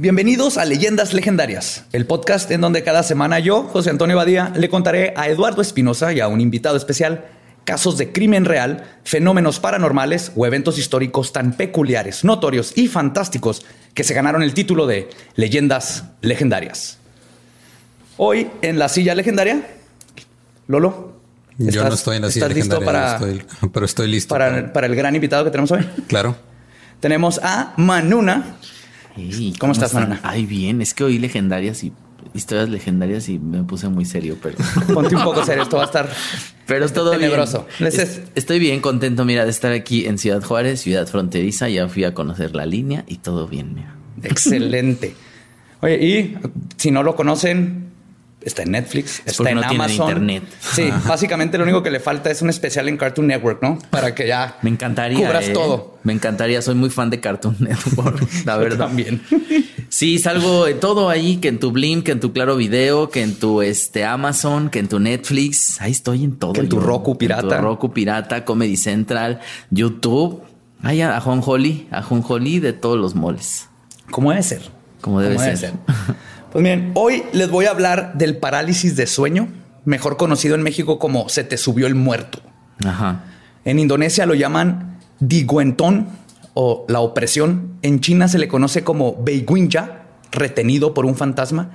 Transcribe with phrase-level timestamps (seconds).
[0.00, 4.70] Bienvenidos a Leyendas Legendarias, el podcast en donde cada semana yo, José Antonio Badía, le
[4.70, 7.26] contaré a Eduardo Espinosa y a un invitado especial
[7.66, 14.02] casos de crimen real, fenómenos paranormales o eventos históricos tan peculiares, notorios y fantásticos que
[14.02, 16.96] se ganaron el título de Leyendas Legendarias.
[18.16, 19.66] Hoy en la silla legendaria,
[20.66, 21.20] Lolo.
[21.58, 24.30] Yo no estoy en la silla ¿estás listo legendaria, para, estoy- pero estoy listo.
[24.34, 25.86] para, para el gran invitado que tenemos hoy?
[26.08, 26.36] Claro.
[27.00, 28.56] Tenemos a Manuna.
[29.58, 29.92] ¿Cómo estás?
[29.94, 30.20] Manana?
[30.22, 31.92] Ay, bien, es que oí legendarias y
[32.34, 34.56] historias legendarias y me puse muy serio, pero,
[34.94, 36.08] Ponte un poco serio, esto va a estar
[36.66, 37.66] pero todo tenebroso.
[37.80, 37.88] bien.
[37.92, 41.68] Es- estoy bien contento, mira, de estar aquí en Ciudad Juárez, ciudad fronteriza.
[41.68, 43.94] Ya fui a conocer la línea y todo bien, mira.
[44.22, 45.14] Excelente.
[45.82, 46.36] Oye, y
[46.76, 47.89] si no lo conocen,
[48.42, 50.08] está en Netflix, Es está en no Amazon.
[50.08, 50.42] internet.
[50.60, 53.78] Sí, básicamente lo único que le falta es un especial en Cartoon Network, ¿no?
[53.90, 55.18] Para que ya Me encantaría.
[55.26, 55.52] cubras ¿eh?
[55.52, 55.98] todo.
[56.02, 58.86] Me encantaría, soy muy fan de Cartoon Network, la Yo verdad.
[58.86, 59.22] también.
[59.88, 63.22] Sí, salgo de todo ahí, que en tu Blim, que en tu Claro Video, que
[63.22, 65.80] en tu este Amazon, que en tu Netflix.
[65.80, 66.52] Ahí estoy en todo.
[66.54, 66.82] Que en tu yo.
[66.82, 67.56] Roku En pirata.
[67.56, 70.42] tu Roku Pirata, Comedy Central, YouTube.
[70.82, 73.68] Ay, a Holly, a Holly de todos los moles.
[74.10, 74.62] ¿Cómo debe ser?
[75.02, 75.72] Como debe ¿Cómo ser.
[76.52, 79.48] Pues miren, hoy les voy a hablar del parálisis de sueño,
[79.84, 82.40] mejor conocido en México como se te subió el muerto.
[82.84, 83.24] Ajá.
[83.64, 86.08] En Indonesia lo llaman diguentón
[86.54, 87.74] o la opresión.
[87.82, 91.70] En China se le conoce como beiguinja, retenido por un fantasma.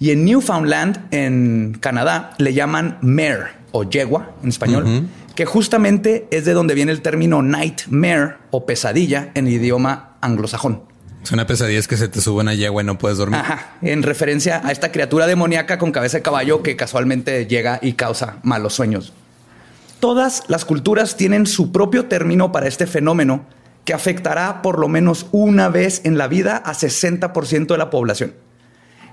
[0.00, 6.44] Y en Newfoundland, en Canadá, le llaman mare o yegua en español, que justamente es
[6.44, 10.93] de donde viene el término nightmare o pesadilla en el idioma anglosajón.
[11.24, 13.40] Es una pesadilla es que se te sube una yegua y no puedes dormir.
[13.40, 17.94] Ajá, en referencia a esta criatura demoníaca con cabeza de caballo que casualmente llega y
[17.94, 19.14] causa malos sueños.
[20.00, 23.46] Todas las culturas tienen su propio término para este fenómeno
[23.86, 28.34] que afectará por lo menos una vez en la vida a 60% de la población.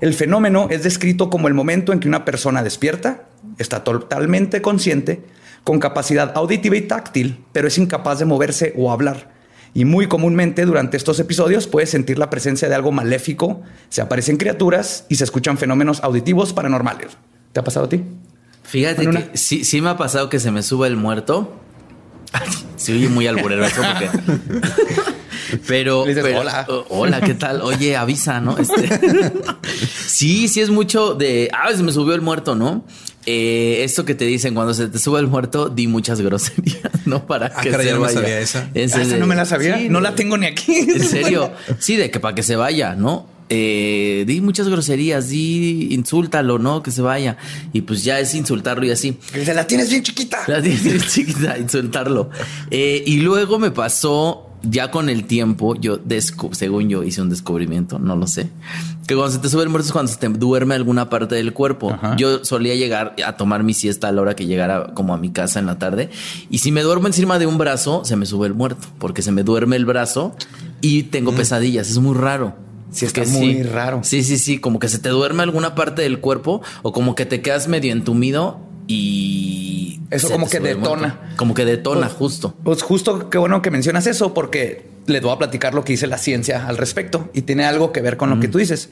[0.02, 5.24] El fenómeno es descrito como el momento en que una persona despierta, está totalmente consciente,
[5.64, 9.31] con capacidad auditiva y táctil, pero es incapaz de moverse o hablar.
[9.74, 14.38] Y muy comúnmente durante estos episodios puedes sentir la presencia de algo maléfico, se aparecen
[14.38, 17.12] criaturas y se escuchan fenómenos auditivos paranormales.
[17.54, 18.04] ¿Te ha pasado a ti?
[18.64, 19.32] Fíjate Manuna.
[19.32, 21.58] que sí, sí me ha pasado que se me suba el muerto.
[22.78, 24.10] Se oye muy alburero eso porque.
[25.68, 26.66] Pero, Le dices, pero- "Hola".
[26.90, 27.62] hola, ¿qué tal?
[27.62, 28.58] Oye, avisa, ¿no?
[28.58, 28.90] Este,
[30.08, 32.86] sí, sí es mucho de, ah, se me subió el muerto, ¿no?
[33.26, 37.26] Eh, esto que te dicen cuando se te sube el muerto, di muchas groserías, ¿no?
[37.28, 38.20] Para Ah, que caray, se yo no me vaya.
[38.22, 38.60] sabía esa.
[38.64, 39.78] Ah, esa de- no me la sabía.
[39.78, 40.74] Sí, no la tengo ni aquí.
[40.96, 41.52] En serio.
[41.80, 43.28] Sí, de que para que se vaya, ¿no?
[43.54, 46.82] Eh, di muchas groserías, di insúltalo, ¿no?
[46.82, 47.36] Que se vaya.
[47.74, 49.18] Y pues ya es insultarlo y así.
[49.34, 50.40] Que dice, la tienes bien chiquita.
[50.48, 52.30] La tiene chiquita, insultarlo.
[52.70, 57.30] Eh, y luego me pasó, ya con el tiempo, yo, descu- según yo, hice un
[57.30, 58.50] descubrimiento, no lo sé.
[59.08, 61.54] Que cuando se te sube el muerto es cuando se te duerme alguna parte del
[61.54, 61.92] cuerpo.
[61.92, 62.16] Ajá.
[62.18, 65.32] Yo solía llegar a tomar mi siesta a la hora que llegara como a mi
[65.32, 66.10] casa en la tarde.
[66.50, 69.32] Y si me duermo encima de un brazo, se me sube el muerto, porque se
[69.32, 70.36] me duerme el brazo
[70.80, 71.90] y tengo pesadillas.
[71.90, 72.56] Es muy raro.
[72.92, 74.02] Sí, está Porque muy raro.
[74.04, 77.26] Sí, sí, sí, como que se te duerme alguna parte del cuerpo o como que
[77.26, 78.60] te quedas medio entumido
[78.92, 80.02] y...
[80.10, 80.80] Eso como que muerto.
[80.82, 81.34] detona.
[81.38, 82.54] Como que detona, Pues- justo.
[82.64, 86.06] Pues justo qué bueno que mencionas eso, porque les voy a platicar lo que dice
[86.08, 88.90] la ciencia al respecto y tiene algo que ver con lo que tú dices.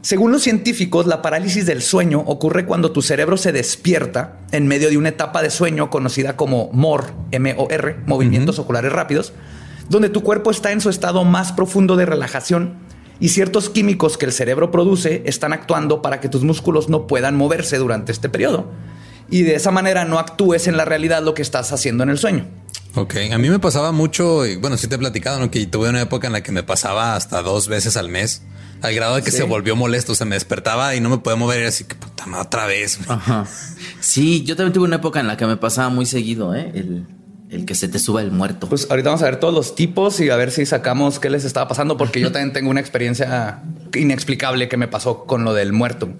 [0.00, 4.88] Según los científicos, la parálisis del sueño ocurre cuando tu cerebro se despierta en medio
[4.90, 9.32] de una etapa de sueño conocida como MOR, M-O-R, movimientos oculares rápidos,
[9.90, 12.74] donde tu cuerpo está en su estado más profundo de relajación
[13.20, 17.36] y ciertos químicos que el cerebro produce están actuando para que tus músculos no puedan
[17.36, 18.70] moverse durante este periodo.
[19.32, 22.18] Y de esa manera no actúes en la realidad lo que estás haciendo en el
[22.18, 22.46] sueño.
[22.94, 25.50] Ok, a mí me pasaba mucho, y bueno, sí te he platicado, ¿no?
[25.50, 28.42] que tuve una época en la que me pasaba hasta dos veces al mes,
[28.82, 29.38] al grado de que Sí.
[29.38, 31.94] se volvió molesto, o sea, me despertaba y no me podía mover, y así que
[31.94, 32.98] puta madre, otra vez.
[33.08, 33.46] Ajá.
[34.00, 36.70] Sí, yo también tuve una época en la que me pasaba muy seguido, ¿eh?
[36.74, 37.06] El,
[37.48, 38.68] el que se te suba el muerto.
[38.68, 41.44] Pues ahorita vamos a ver todos los tipos y a ver si sacamos qué les
[41.46, 43.62] estaba pasando, porque yo también tengo una experiencia
[43.94, 46.10] inexplicable que me pasó con lo del muerto.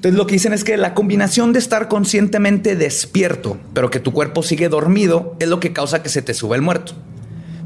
[0.00, 4.14] Entonces lo que dicen es que la combinación de estar conscientemente despierto, pero que tu
[4.14, 6.94] cuerpo sigue dormido, es lo que causa que se te suba el muerto.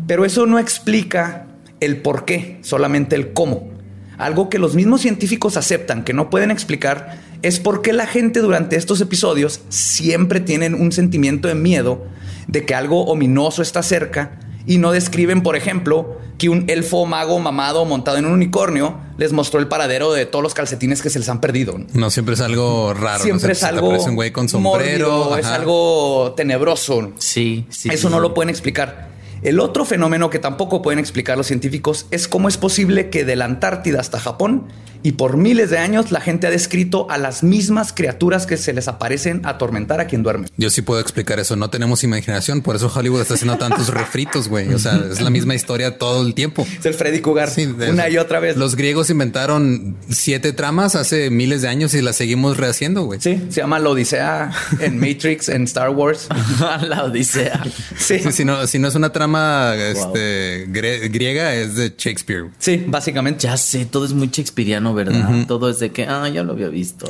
[0.08, 1.46] Pero eso no explica
[1.78, 3.70] el por qué, solamente el cómo.
[4.19, 8.40] algo que los mismos científicos aceptan que no pueden explicar es por qué la gente
[8.40, 12.04] durante estos episodios siempre tienen un sentimiento de miedo
[12.48, 17.38] de que algo ominoso está cerca y no describen, por ejemplo, que un elfo mago
[17.38, 21.19] mamado montado en un unicornio les mostró el paradero de todos los calcetines que se
[21.19, 21.78] les han perdido.
[21.93, 23.22] No, siempre es algo raro.
[23.22, 27.12] Siempre es algo un güey con sombrero, es algo tenebroso.
[27.19, 27.88] Sí, sí.
[27.93, 29.14] Eso no lo pueden explicar.
[29.43, 33.37] El otro fenómeno que tampoco pueden explicar los científicos es cómo es posible que de
[33.37, 34.69] la Antártida hasta Japón
[35.04, 38.72] y por miles de años la gente ha descrito a las mismas criaturas que se
[38.72, 40.48] les aparecen a atormentar a quien duerme.
[40.56, 41.56] Yo sí puedo explicar eso.
[41.56, 42.62] No tenemos imaginación.
[42.62, 44.72] Por eso Hollywood está haciendo tantos refritos, güey.
[44.72, 46.66] O sea, es la misma historia todo el tiempo.
[46.78, 47.50] Es el Freddy Cougar.
[47.90, 48.56] una y otra vez.
[48.56, 53.20] Los griegos inventaron siete tramas hace miles de años y las seguimos rehaciendo, güey.
[53.20, 56.28] Sí, se llama la Odisea en Matrix, en Star Wars.
[56.80, 57.62] la Odisea.
[57.98, 58.20] Sí.
[58.32, 62.46] si, no, si no es una trama este, griega, es de Shakespeare.
[62.58, 63.42] Sí, básicamente.
[63.42, 65.46] Ya sé, todo es muy shakespeariano ¿verdad?
[65.46, 67.06] Todo es de que, ah, ya lo había visto.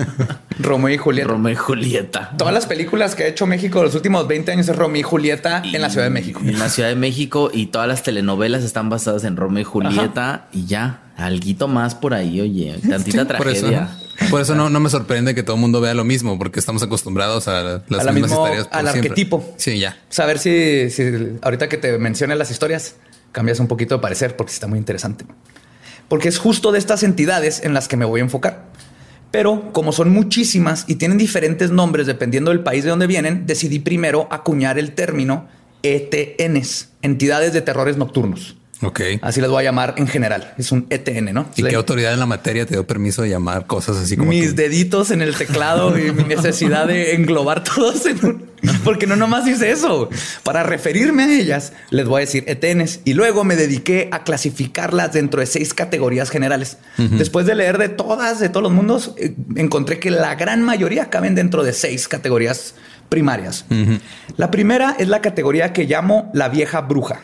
[0.58, 1.28] Romeo y Julieta.
[1.28, 2.34] Romeo y Julieta.
[2.36, 5.62] Todas las películas que ha hecho México los últimos 20 años es Romeo y Julieta
[5.64, 6.40] en la Ciudad de México.
[6.44, 10.48] En la Ciudad de México y todas las telenovelas están basadas en Romeo y Julieta
[10.52, 13.88] y ya, alguito más por ahí, oye, tantita tragedia.
[14.30, 16.82] Por eso, no, no, me sorprende que todo el mundo vea lo mismo, porque estamos
[16.82, 18.68] acostumbrados a las mismas historias.
[18.70, 19.54] al arquetipo.
[19.56, 19.96] Sí, ya.
[20.10, 22.96] Saber si, si ahorita que te mencione las historias,
[23.32, 25.24] cambias un poquito de parecer, porque está muy interesante
[26.12, 28.66] porque es justo de estas entidades en las que me voy a enfocar.
[29.30, 33.78] Pero como son muchísimas y tienen diferentes nombres dependiendo del país de donde vienen, decidí
[33.78, 35.48] primero acuñar el término
[35.82, 38.58] ETNs, entidades de terrores nocturnos.
[38.82, 39.00] Ok.
[39.22, 40.52] Así las voy a llamar en general.
[40.58, 41.48] Es un ETN, ¿no?
[41.56, 44.54] ¿Y qué autoridad en la materia te dio permiso de llamar cosas así como mis
[44.54, 48.50] deditos en el teclado y mi necesidad de englobar todos en un...
[48.84, 50.08] Porque no nomás hice eso.
[50.42, 55.12] Para referirme a ellas, les voy a decir ETNs y luego me dediqué a clasificarlas
[55.12, 56.78] dentro de seis categorías generales.
[56.96, 61.10] Después de leer de todas, de todos los mundos, eh, encontré que la gran mayoría
[61.10, 62.74] caben dentro de seis categorías
[63.08, 63.66] primarias.
[64.36, 67.20] La primera es la categoría que llamo la vieja bruja.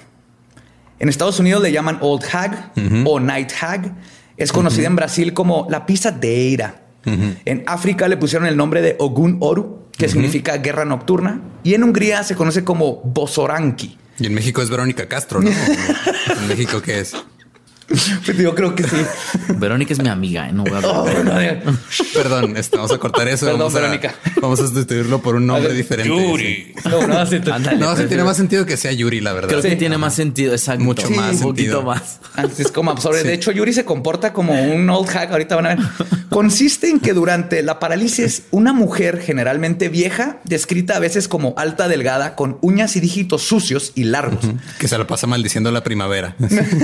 [0.99, 2.73] En Estados Unidos le llaman Old Hag
[3.05, 3.95] o Night Hag.
[4.37, 6.88] Es conocida en Brasil como la pisadeira.
[7.45, 11.43] En África le pusieron el nombre de Ogun Oru, que significa guerra nocturna.
[11.65, 13.99] Y en Hungría se conoce como Bosoranki.
[14.19, 15.51] Y en México es Verónica Castro, ¿no?
[16.41, 17.15] ¿En México qué es?
[17.88, 18.96] Pues yo creo que sí.
[19.56, 20.49] Verónica es mi amiga.
[20.49, 20.52] ¿eh?
[20.52, 21.06] No oh,
[22.12, 23.46] Perdón, este, vamos a cortar eso.
[23.46, 24.14] Perdón, vamos Verónica.
[24.25, 26.08] A, vamos a sustituirlo por un nombre diferente.
[26.08, 26.75] Yuri.
[26.85, 27.40] No, no, sí,
[27.79, 29.49] no sí, tiene más sentido que sea Yuri, la verdad.
[29.49, 30.85] Creo que tiene más sentido, exacto.
[30.85, 31.37] Mucho más.
[31.37, 32.20] Un poquito más.
[32.35, 33.23] Así es como absorbe.
[33.23, 35.32] De hecho, Yuri se comporta como un old hack.
[35.32, 35.79] Ahorita van a ver.
[36.29, 41.88] Consiste en que durante la parálisis, una mujer generalmente vieja, descrita a veces como alta,
[41.88, 44.44] delgada, con uñas y dígitos sucios y largos.
[44.79, 46.37] Que se la pasa maldiciendo la primavera.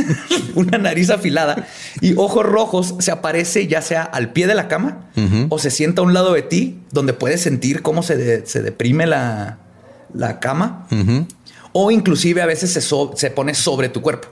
[0.54, 1.66] una nariz afilada
[2.00, 5.10] y ojos rojos se aparece ya sea al pie de la cama
[5.48, 9.58] o se sienta a un lado de ti donde puedes sentir cómo se, deprime la,
[10.40, 10.86] cama
[11.72, 14.28] o inclusive a veces se, se pone sobre tu cuerpo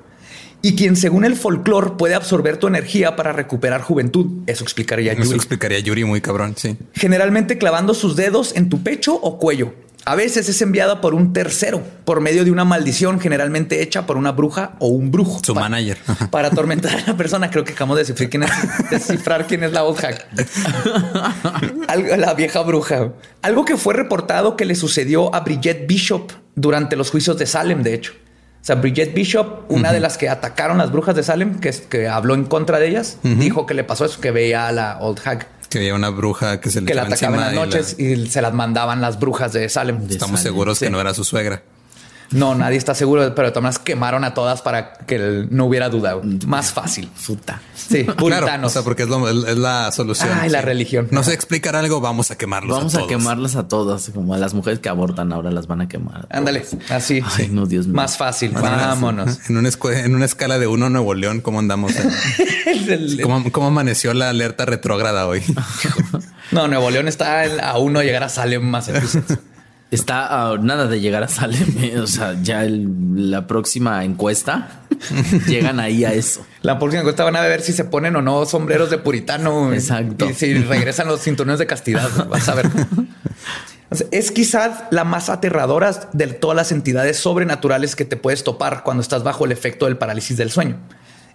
[0.62, 4.44] y quien según el folclore puede absorber tu energía para recuperar juventud.
[4.46, 5.26] Eso explicaría Yuri.
[5.26, 6.76] Eso explicaría Yuri muy cabrón, sí.
[6.92, 11.32] Generalmente clavando sus dedos en tu pecho o cuello a veces es enviada por un
[11.32, 15.40] tercero, por medio de una maldición generalmente hecha por una bruja o un brujo.
[15.44, 15.98] Su manager.
[16.30, 17.50] Para atormentar a la persona.
[17.50, 20.02] Creo que acabamos de descifrar quién es, descifrar quién es la old
[22.18, 23.12] la vieja bruja.
[23.42, 27.82] Algo que fue reportado que le sucedió a Bridget Bishop durante los juicios de Salem,
[27.82, 28.12] de hecho.
[28.62, 32.08] O sea, Bridget Bishop, una de las que atacaron las brujas de Salem, que, que
[32.08, 35.20] habló en contra de ellas, dijo que le pasó eso, que veía a la old
[35.24, 35.48] hag.
[35.72, 38.42] Que había una bruja que se le que la atacaban en las noches y, se
[38.42, 40.06] las mandaban las brujas de Salem.
[40.08, 41.62] Estamos seguros que no era su suegra.
[42.32, 45.88] No, nadie está seguro, pero de todas maneras quemaron a todas para que no hubiera
[45.88, 46.18] duda.
[46.46, 47.10] Más fácil.
[47.26, 47.60] Puta.
[47.74, 50.30] Sí, claro, o sea, porque es, la solución.
[50.32, 51.08] Ah, la religión.
[51.10, 54.38] No sé explicar algo, vamos a quemarlos vamos a, a quemarlas a todas, como a
[54.38, 56.26] las mujeres que abortan ahora las van a quemar.
[56.30, 57.22] Ándale, así.
[57.38, 57.96] Ay, no, Dios mío.
[57.96, 58.52] Más fácil.
[58.52, 59.40] Vámonos.
[59.52, 61.92] En una, en una escala de uno Nuevo León, ¿cómo andamos?
[63.22, 65.42] ¿Cómo, ¿Cómo, amaneció la alerta retrógrada hoy?
[66.52, 69.38] no, Nuevo León está a uno llegar a Salem, Massachusetts.
[69.92, 71.68] Está a nada de llegar a Salem.
[71.82, 74.84] Eh, o sea, ya la próxima encuesta
[75.46, 76.46] llegan ahí a eso.
[76.62, 79.72] La próxima encuesta van a ver si se ponen o no sombreros de puritano.
[79.74, 80.30] Exacto.
[80.30, 82.08] Y si regresan los cinturones de castidad.
[82.28, 82.70] Vas a ver.
[84.10, 89.02] Es quizás la más aterradora de todas las entidades sobrenaturales que te puedes topar cuando
[89.02, 90.78] estás bajo el efecto del parálisis del sueño.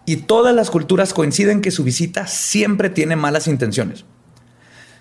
[0.05, 4.05] Y todas las culturas coinciden que su visita siempre tiene malas intenciones.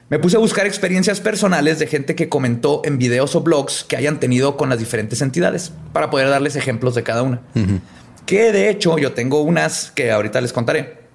[0.08, 3.96] Me puse a buscar experiencias personales de gente que comentó en videos o blogs que
[3.96, 7.40] hayan tenido con las diferentes entidades para poder darles ejemplos de cada una.
[8.24, 11.06] Que de hecho yo tengo unas que ahorita les contaré.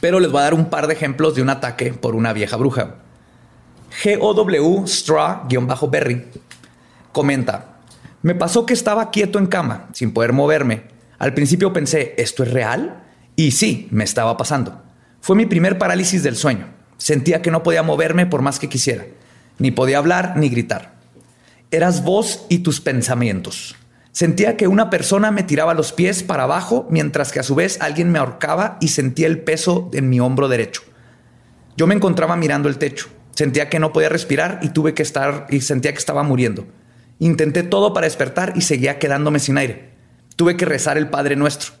[0.00, 2.56] Pero les voy a dar un par de ejemplos de un ataque por una vieja
[2.56, 2.96] bruja.
[4.04, 6.26] GOW Straw-Berry
[7.10, 7.78] comenta:
[8.22, 10.84] Me pasó que estaba quieto en cama, sin poder moverme.
[11.18, 13.02] Al principio pensé, ¿esto es real?
[13.34, 14.82] Y sí, me estaba pasando.
[15.20, 16.75] Fue mi primer parálisis del sueño.
[16.98, 19.06] Sentía que no podía moverme por más que quisiera.
[19.58, 20.94] Ni podía hablar ni gritar.
[21.70, 23.76] Eras vos y tus pensamientos.
[24.12, 27.78] Sentía que una persona me tiraba los pies para abajo mientras que a su vez
[27.80, 30.82] alguien me ahorcaba y sentía el peso en mi hombro derecho.
[31.76, 33.08] Yo me encontraba mirando el techo.
[33.34, 36.66] Sentía que no podía respirar y tuve que estar y sentía que estaba muriendo.
[37.18, 39.90] Intenté todo para despertar y seguía quedándome sin aire.
[40.36, 41.74] Tuve que rezar el Padre Nuestro.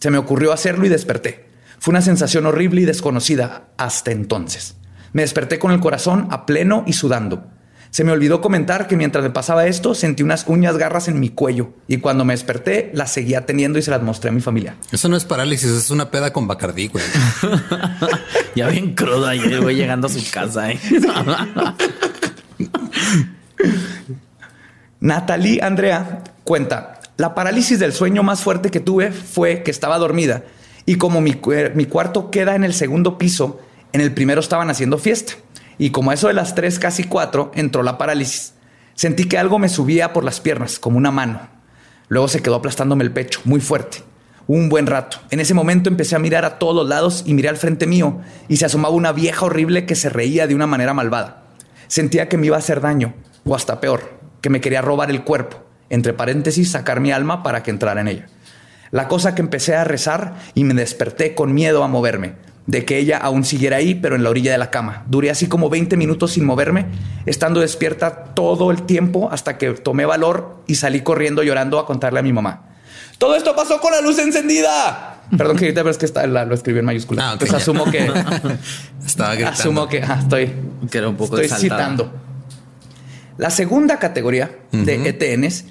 [0.00, 1.47] Se me ocurrió hacerlo y desperté.
[1.78, 4.76] Fue una sensación horrible y desconocida hasta entonces.
[5.12, 7.46] Me desperté con el corazón a pleno y sudando.
[7.90, 11.30] Se me olvidó comentar que mientras me pasaba esto sentí unas uñas garras en mi
[11.30, 14.76] cuello y cuando me desperté las seguía teniendo y se las mostré a mi familia.
[14.92, 17.04] Eso no es parálisis, es una peda con Bacardí, güey.
[18.54, 20.70] ya bien cruda y el güey llegando a su casa.
[20.70, 20.78] ¿eh?
[25.00, 30.42] Natalie Andrea cuenta, la parálisis del sueño más fuerte que tuve fue que estaba dormida
[30.88, 31.38] y como mi,
[31.74, 33.60] mi cuarto queda en el segundo piso,
[33.92, 35.34] en el primero estaban haciendo fiesta.
[35.76, 38.54] Y como eso de las tres, casi cuatro, entró la parálisis.
[38.94, 41.42] Sentí que algo me subía por las piernas, como una mano.
[42.08, 43.98] Luego se quedó aplastándome el pecho, muy fuerte.
[44.46, 45.18] Un buen rato.
[45.30, 48.56] En ese momento empecé a mirar a todos lados y miré al frente mío y
[48.56, 51.42] se asomaba una vieja horrible que se reía de una manera malvada.
[51.88, 53.12] Sentía que me iba a hacer daño,
[53.44, 57.62] o hasta peor, que me quería robar el cuerpo, entre paréntesis, sacar mi alma para
[57.62, 58.26] que entrara en ella.
[58.90, 62.34] La cosa que empecé a rezar y me desperté con miedo a moverme,
[62.66, 65.04] de que ella aún siguiera ahí, pero en la orilla de la cama.
[65.08, 66.86] Duré así como 20 minutos sin moverme,
[67.26, 72.20] estando despierta todo el tiempo hasta que tomé valor y salí corriendo llorando a contarle
[72.20, 72.64] a mi mamá.
[73.18, 75.22] Todo esto pasó con la luz encendida.
[75.36, 77.28] Perdón que ahorita ves que está, lo escribió en mayúscula.
[77.28, 77.98] Ah, Entonces asumo que
[79.06, 79.60] estaba gritando.
[79.60, 80.52] Asumo que ah, estoy
[80.90, 82.12] que era un poco estoy citando.
[83.36, 85.64] La segunda categoría de ETNs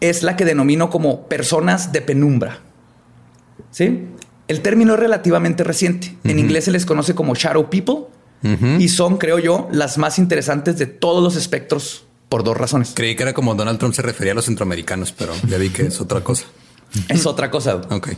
[0.00, 2.60] es la que denomino como personas de penumbra.
[3.70, 4.06] ¿Sí?
[4.48, 6.16] El término es relativamente reciente.
[6.24, 8.06] En inglés se les conoce como shadow people
[8.78, 12.92] y son, creo yo, las más interesantes de todos los espectros por dos razones.
[12.94, 15.82] Creí que era como Donald Trump se refería a los centroamericanos, pero ya vi que
[15.82, 16.46] es otra cosa.
[17.08, 17.76] Es otra cosa.
[17.90, 18.10] Ok.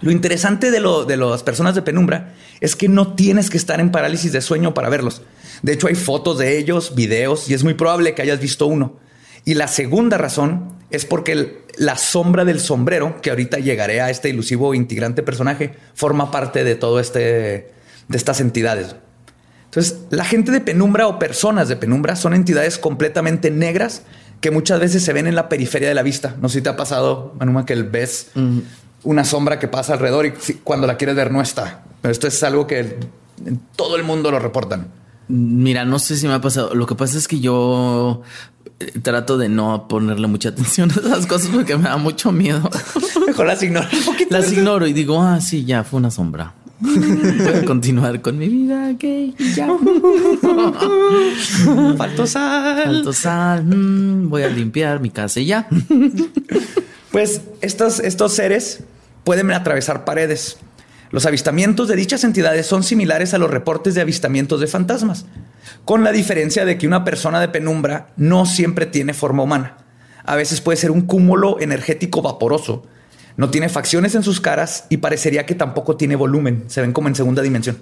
[0.00, 3.80] Lo interesante de, lo, de las personas de penumbra es que no tienes que estar
[3.80, 5.22] en parálisis de sueño para verlos.
[5.62, 8.96] De hecho, hay fotos de ellos, videos, y es muy probable que hayas visto uno.
[9.44, 14.28] Y la segunda razón es porque la sombra del sombrero, que ahorita llegaré a este
[14.28, 17.20] ilusivo integrante personaje, forma parte de todo este,
[18.08, 18.96] de estas entidades.
[19.66, 24.02] Entonces, la gente de penumbra o personas de penumbra son entidades completamente negras
[24.40, 26.36] que muchas veces se ven en la periferia de la vista.
[26.40, 28.30] No sé si te ha pasado, Manuma, que ves
[29.02, 30.32] una sombra que pasa alrededor y
[30.64, 31.82] cuando la quieres ver no está.
[32.00, 32.96] Pero esto es algo que
[33.76, 34.88] todo el mundo lo reportan.
[35.28, 36.74] Mira, no sé si me ha pasado.
[36.74, 38.22] Lo que pasa es que yo
[38.80, 42.68] eh, trato de no ponerle mucha atención a esas cosas porque me da mucho miedo.
[43.26, 43.88] Mejor las ignoro.
[44.30, 46.54] Las ignoro y digo, ah, sí, ya fue una sombra.
[46.80, 49.68] Voy a continuar con mi vida, ok, ya.
[51.96, 52.84] Falto sal.
[52.84, 53.64] Falto sal.
[53.64, 55.68] Mm, voy a limpiar mi casa y ya.
[57.10, 58.84] Pues estos, estos seres
[59.24, 60.58] pueden atravesar paredes
[61.10, 65.24] los avistamientos de dichas entidades son similares a los reportes de avistamientos de fantasmas,
[65.84, 69.78] con la diferencia de que una persona de penumbra no siempre tiene forma humana.
[70.24, 72.84] A veces puede ser un cúmulo energético vaporoso.
[73.38, 76.64] No tiene facciones en sus caras y parecería que tampoco tiene volumen.
[76.66, 77.78] Se ven como en segunda dimensión.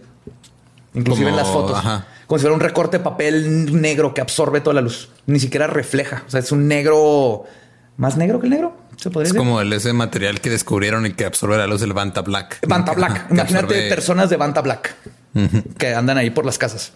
[0.95, 1.83] Inclusive en las fotos.
[2.27, 5.11] Como si fuera un recorte de papel negro que absorbe toda la luz.
[5.27, 6.23] Ni siquiera refleja.
[6.27, 7.45] O sea, es un negro
[7.97, 8.87] más negro que el negro
[9.23, 12.67] es como el, ese material que descubrieron y que absorbe la luz del Banta Black.
[12.67, 13.27] Banta Black.
[13.31, 14.95] Imagínate personas de Banta Black
[15.77, 16.93] que andan ahí por las casas.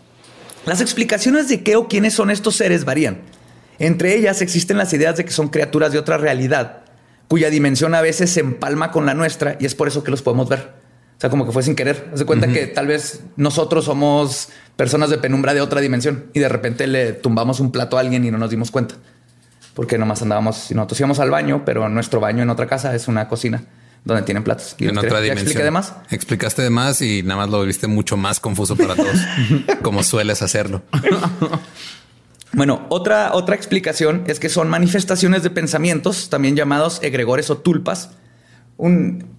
[0.64, 3.20] Las explicaciones de qué o quiénes son estos seres varían.
[3.78, 6.80] Entre ellas existen las ideas de que son criaturas de otra realidad,
[7.28, 10.22] cuya dimensión a veces se empalma con la nuestra y es por eso que los
[10.22, 10.72] podemos ver.
[11.16, 12.10] O sea, como que fue sin querer.
[12.14, 16.48] Se cuenta que tal vez nosotros somos personas de penumbra de otra dimensión y de
[16.48, 18.94] repente le tumbamos un plato a alguien y no nos dimos cuenta
[19.74, 23.28] porque nomás andábamos, nosotros íbamos al baño, pero nuestro baño en otra casa es una
[23.28, 23.62] cocina
[24.04, 24.76] donde tienen platos.
[24.78, 25.38] en otra dimensión.
[25.38, 25.94] ¿Expliqué de más?
[26.10, 29.20] Explicaste de más y nada más lo viste mucho más confuso para todos,
[29.82, 30.82] como sueles hacerlo.
[32.52, 38.10] Bueno, otra, otra explicación es que son manifestaciones de pensamientos, también llamados egregores o tulpas.
[38.76, 39.36] Un,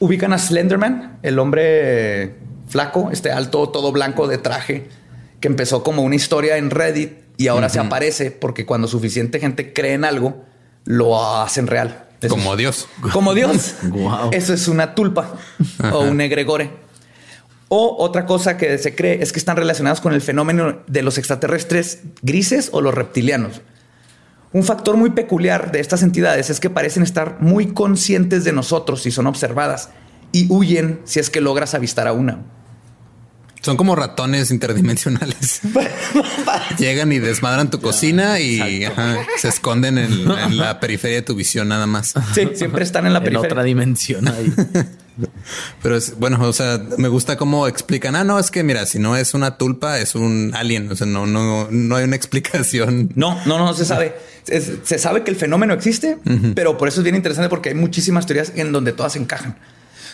[0.00, 2.34] ubican a Slenderman, el hombre
[2.68, 4.88] flaco, este alto, todo blanco de traje,
[5.40, 9.72] que empezó como una historia en Reddit y ahora se aparece porque cuando suficiente gente
[9.72, 10.44] cree en algo,
[10.84, 12.04] lo hacen real.
[12.28, 12.88] como Dios.
[13.12, 13.76] Como Dios.
[14.32, 15.34] Eso es una tulpa
[15.92, 16.70] o un egregore.
[17.68, 21.16] O otra cosa que se cree es que están relacionados con el fenómeno de los
[21.16, 23.60] extraterrestres grises o los reptilianos.
[24.52, 29.02] Un factor muy peculiar de estas entidades es que parecen estar muy conscientes de nosotros
[29.02, 29.90] si son observadas
[30.32, 32.40] y huyen si es que logras avistar a una.
[33.60, 35.60] Son como ratones interdimensionales.
[36.78, 38.84] Llegan y desmadran tu cocina y
[39.36, 42.14] se esconden en, la periferia de tu visión nada más.
[42.34, 43.46] Sí, siempre están en la periferia.
[43.46, 44.52] En otra dimensión ahí.
[45.82, 48.14] Pero es bueno, o sea, me gusta cómo explican.
[48.14, 50.90] Ah, no, es que mira, si no es una tulpa, es un alien.
[50.92, 53.10] O sea, no, no, no hay una explicación.
[53.16, 54.14] No, no, no se sabe.
[54.44, 56.18] se sabe que el fenómeno existe,
[56.54, 59.56] pero por eso es bien interesante porque hay muchísimas teorías en donde todas encajan.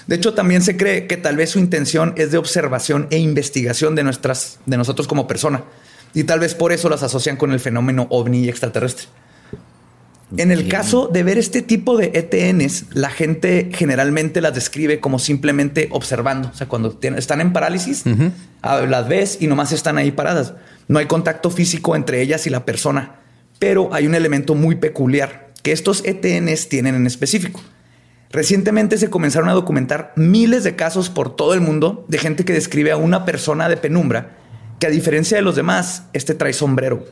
[0.06, 3.94] De hecho, también se cree que tal vez su intención es de observación e investigación
[3.94, 5.64] de nuestras, de nosotros como persona.
[6.12, 9.06] Y tal vez por eso las asocian con el fenómeno ovni extraterrestre.
[10.36, 15.18] En el caso de ver este tipo de ETNs, la gente generalmente las describe como
[15.18, 16.50] simplemente observando.
[16.52, 18.04] O sea, cuando están en parálisis,
[18.62, 20.54] las ves y nomás están ahí paradas.
[20.88, 23.20] No hay contacto físico entre ellas y la persona.
[23.58, 27.60] Pero hay un elemento muy peculiar que estos ETNs tienen en específico.
[28.34, 32.52] Recientemente se comenzaron a documentar miles de casos por todo el mundo de gente que
[32.52, 34.38] describe a una persona de penumbra
[34.80, 37.04] que a diferencia de los demás, este trae sombrero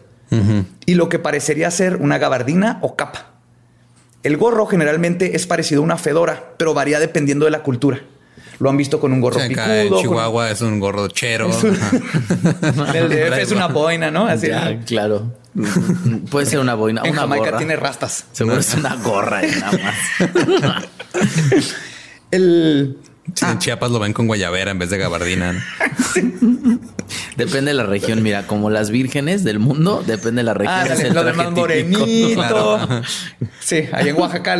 [0.84, 3.34] y lo que parecería ser una gabardina o capa.
[4.24, 8.00] El gorro generalmente es parecido a una fedora, pero varía dependiendo de la cultura.
[8.58, 9.72] Lo han visto con un gorro picudo.
[9.72, 11.50] En Chihuahua es un gorro chero.
[12.94, 14.26] el DF es una boina, ¿no?
[14.26, 14.48] Así.
[14.86, 15.30] claro.
[16.32, 17.02] Puede ser una boina.
[17.04, 18.24] En una Jamaica tiene rastas.
[18.32, 20.84] Seguro es una gorra nada más.
[22.30, 22.98] el...
[23.26, 23.58] en ah.
[23.58, 25.64] Chiapas lo ven con guayabera en vez de gabardina.
[27.36, 28.22] Depende de la región.
[28.22, 30.78] Mira, como las vírgenes del mundo, depende de la región.
[30.78, 33.02] Ah, es lo demás morenito.
[33.60, 34.58] Sí, ahí en Oaxaca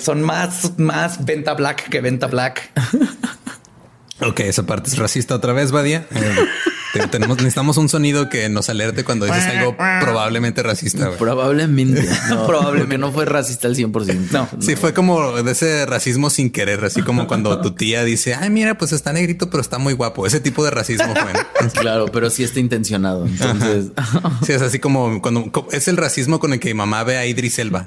[0.00, 2.70] son más, más venta black que venta black.
[4.20, 6.06] Ok, esa parte es racista otra vez, Badia.
[6.10, 6.36] Eh,
[7.06, 11.10] tenemos, necesitamos un sonido que nos alerte cuando dices algo probablemente racista.
[11.12, 12.08] Probablemente.
[12.28, 14.30] No, probablemente no fue racista al 100%.
[14.32, 14.48] No.
[14.60, 18.50] Sí, fue como de ese racismo sin querer, así como cuando tu tía dice, ay,
[18.50, 20.26] mira, pues está negrito, pero está muy guapo.
[20.26, 21.70] Ese tipo de racismo fue.
[21.80, 23.26] claro, pero sí está intencionado.
[23.26, 23.92] Entonces,
[24.44, 27.26] sí, es así como cuando es el racismo con el que mi mamá ve a
[27.26, 27.86] Idris Elba.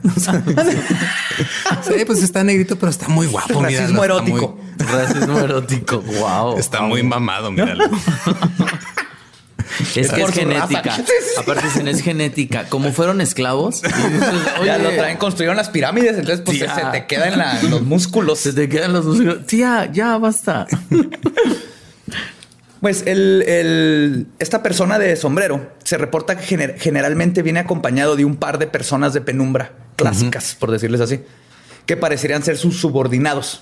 [1.83, 3.62] sí, pues está negrito, pero está muy guapo.
[3.62, 4.57] Racismo erótico.
[4.77, 6.01] Racismo erótico.
[6.01, 6.57] Wow.
[6.57, 7.86] Está muy mamado, míralo.
[9.95, 10.97] Es que es genética.
[11.38, 12.65] Aparte, es genética.
[12.69, 13.82] Como fueron esclavos,
[14.65, 16.17] ya lo traen, construyeron las pirámides.
[16.17, 18.39] Entonces, pues se te quedan los músculos.
[18.39, 19.45] Se te quedan los músculos.
[19.45, 20.67] Tía, ya basta.
[22.82, 28.58] Pues el, esta persona de sombrero se reporta que generalmente viene acompañado de un par
[28.58, 31.21] de personas de penumbra clásicas, por decirles así,
[31.86, 33.62] que parecerían ser sus subordinados.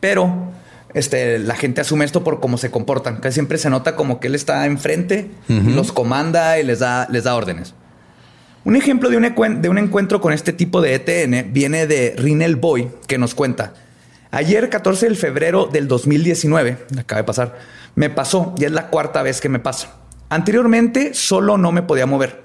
[0.00, 0.50] Pero
[0.94, 3.18] este, la gente asume esto por cómo se comportan.
[3.18, 7.24] Casi siempre se nota como que él está enfrente, los comanda y les da, les
[7.24, 7.74] da órdenes.
[8.64, 12.56] Un ejemplo de un, de un, encuentro con este tipo de ETN viene de Rinel
[12.56, 13.72] Boy, que nos cuenta.
[14.32, 17.58] Ayer, 14 de febrero del 2019, acaba de pasar,
[17.94, 19.94] me pasó y es la cuarta vez que me pasa.
[20.28, 22.42] Anteriormente solo no me podía mover.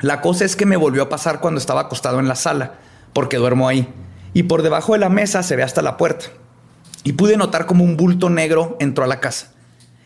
[0.00, 2.74] La cosa es que me volvió a pasar cuando estaba acostado en la sala,
[3.12, 3.88] porque duermo ahí.
[4.34, 6.26] Y por debajo de la mesa se ve hasta la puerta
[7.06, 9.52] y pude notar como un bulto negro entró a la casa.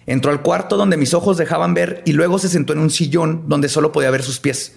[0.05, 3.45] Entró al cuarto donde mis ojos dejaban ver y luego se sentó en un sillón
[3.49, 4.77] donde solo podía ver sus pies.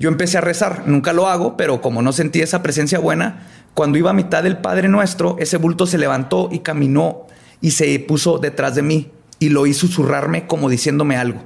[0.00, 3.96] Yo empecé a rezar, nunca lo hago, pero como no sentí esa presencia buena, cuando
[3.96, 7.28] iba a mitad del Padre Nuestro, ese bulto se levantó y caminó
[7.60, 11.44] y se puso detrás de mí y lo hizo susurrarme como diciéndome algo.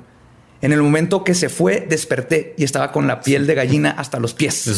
[0.63, 4.19] En el momento que se fue, desperté y estaba con la piel de gallina hasta
[4.19, 4.69] los pies.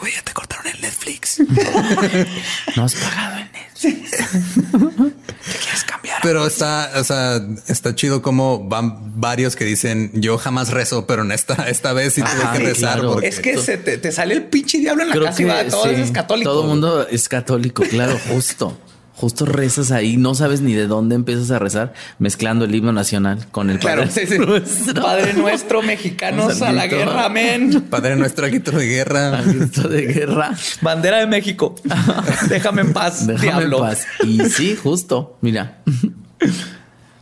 [0.00, 1.38] Güey, ya te cortaron el Netflix.
[2.76, 3.48] no has pagado el
[3.80, 6.18] ¿Te quieres cambiar?
[6.22, 11.22] Pero está, o sea, está chido como van varios que dicen yo jamás rezo, pero
[11.22, 13.00] en esta, esta vez sí tuve que rezar.
[13.22, 16.10] Es que se te, sale el pinche diablo en la casa y va, todo es
[16.10, 16.50] católico.
[16.50, 18.76] Todo el mundo es católico, claro, justo
[19.18, 23.46] justo rezas ahí, no sabes ni de dónde empiezas a rezar, mezclando el himno nacional
[23.50, 25.02] con el Padre Nuestro.
[25.02, 27.86] Padre Nuestro, mexicanos a la guerra, amén.
[27.90, 29.42] Padre Nuestro, grito de guerra.
[29.42, 30.52] Grito de guerra.
[30.82, 31.74] Bandera de México.
[32.48, 34.06] Déjame en paz, Déjame en paz.
[34.22, 35.82] Y sí, justo, mira.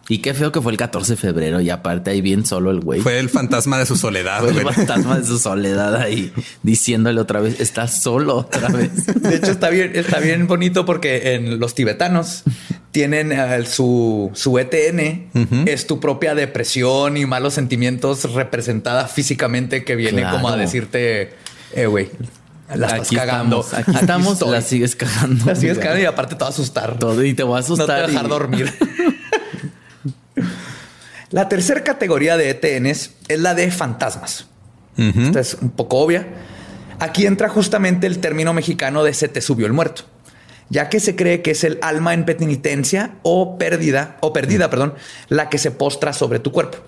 [0.08, 2.80] Y qué feo que fue el 14 de febrero y aparte ahí bien solo el
[2.80, 3.00] güey.
[3.00, 4.40] Fue el fantasma de su soledad.
[4.40, 9.06] Fue el fantasma de su soledad ahí diciéndole otra vez, estás solo otra vez.
[9.06, 12.44] De hecho está bien, está bien bonito porque en los tibetanos
[12.92, 19.96] tienen eh, su, su ETN, es tu propia depresión y malos sentimientos representada físicamente que
[19.96, 21.34] viene como a decirte,
[21.74, 22.08] eh, güey,
[22.74, 23.64] la estás cagando.
[23.72, 25.44] aquí estamos, la sigues cagando.
[25.46, 26.98] La sigues cagando y aparte te va a asustar.
[26.98, 27.86] Todo y te va a asustar.
[27.86, 28.72] No te va a dejar dormir.
[31.30, 34.46] La tercera categoría de ETNs es la de fantasmas.
[34.96, 36.26] Esta es un poco obvia.
[37.00, 40.04] Aquí entra justamente el término mexicano de se te subió el muerto,
[40.70, 44.94] ya que se cree que es el alma en penitencia o pérdida, o perdida, perdón,
[45.28, 46.78] la que se postra sobre tu cuerpo.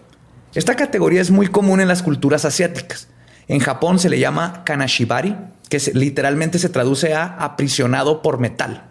[0.54, 3.08] Esta categoría es muy común en las culturas asiáticas.
[3.48, 5.36] En Japón se le llama kanashibari,
[5.68, 8.84] que literalmente se traduce a aprisionado por metal,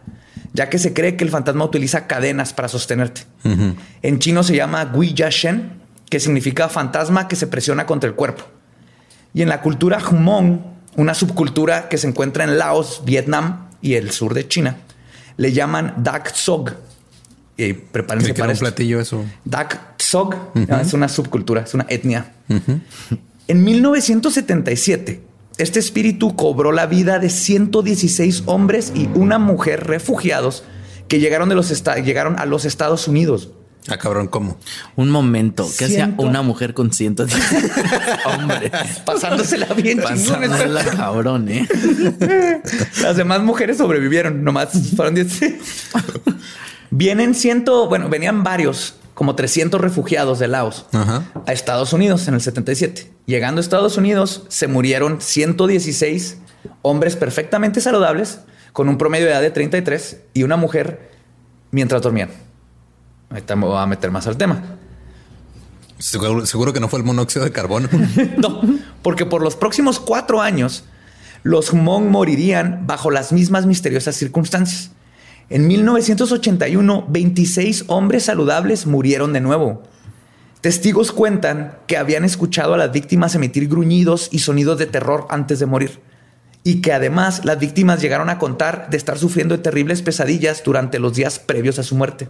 [0.57, 3.21] ya que se cree que el fantasma utiliza cadenas para sostenerte.
[4.01, 5.73] En chino se llama guiya shen,
[6.09, 8.43] que significa fantasma que se presiona contra el cuerpo.
[9.35, 10.59] Y en la cultura Hmong,
[10.95, 14.77] una subcultura que se encuentra en Laos, Vietnam y el sur de China,
[15.37, 16.73] le llaman Dak Sog.
[17.55, 19.23] Y prepárense para un platillo eso.
[19.45, 22.33] Dak Sog es una subcultura, es una etnia.
[23.47, 25.21] En 1977,
[25.57, 30.63] este espíritu cobró la vida de 116 hombres y una mujer refugiados
[31.07, 33.49] que llegaron, de los llegaron a los Estados Unidos.
[33.89, 34.57] Ah, cabrón, ¿cómo?
[34.97, 35.65] Un momento.
[35.77, 37.41] ¿Qué hacía una mujer con 110
[38.25, 38.71] hombres?
[39.05, 40.01] Pasándosela bien.
[40.01, 41.65] Pasándosela cabrón, ¿eh?
[43.01, 44.43] Las demás mujeres sobrevivieron.
[44.43, 45.39] Nomás fueron 10.
[46.89, 47.87] Vienen ciento...
[47.87, 53.12] Bueno, venían varios, como 300 refugiados de Laos a Estados Unidos en el 77.
[53.25, 56.38] Llegando a Estados Unidos, se murieron 116
[56.84, 58.41] hombres perfectamente saludables
[58.73, 61.10] con un promedio de edad de 33 y una mujer
[61.71, 62.30] mientras dormían.
[63.32, 64.62] Ahorita me voy a meter más al tema.
[65.97, 67.89] Seguro, que no fue el monóxido de carbono.
[68.38, 68.62] no,
[69.01, 70.84] porque por los próximos cuatro años
[71.41, 74.91] los Hmong morirían bajo las mismas misteriosas circunstancias.
[75.49, 79.81] En 1981, 26 hombres saludables murieron de nuevo.
[80.60, 85.60] Testigos cuentan que habían escuchado a las víctimas emitir gruñidos y sonidos de terror antes
[85.60, 86.01] de morir.
[86.65, 91.13] Y que además las víctimas llegaron a contar de estar sufriendo terribles pesadillas durante los
[91.13, 92.27] días previos a su muerte.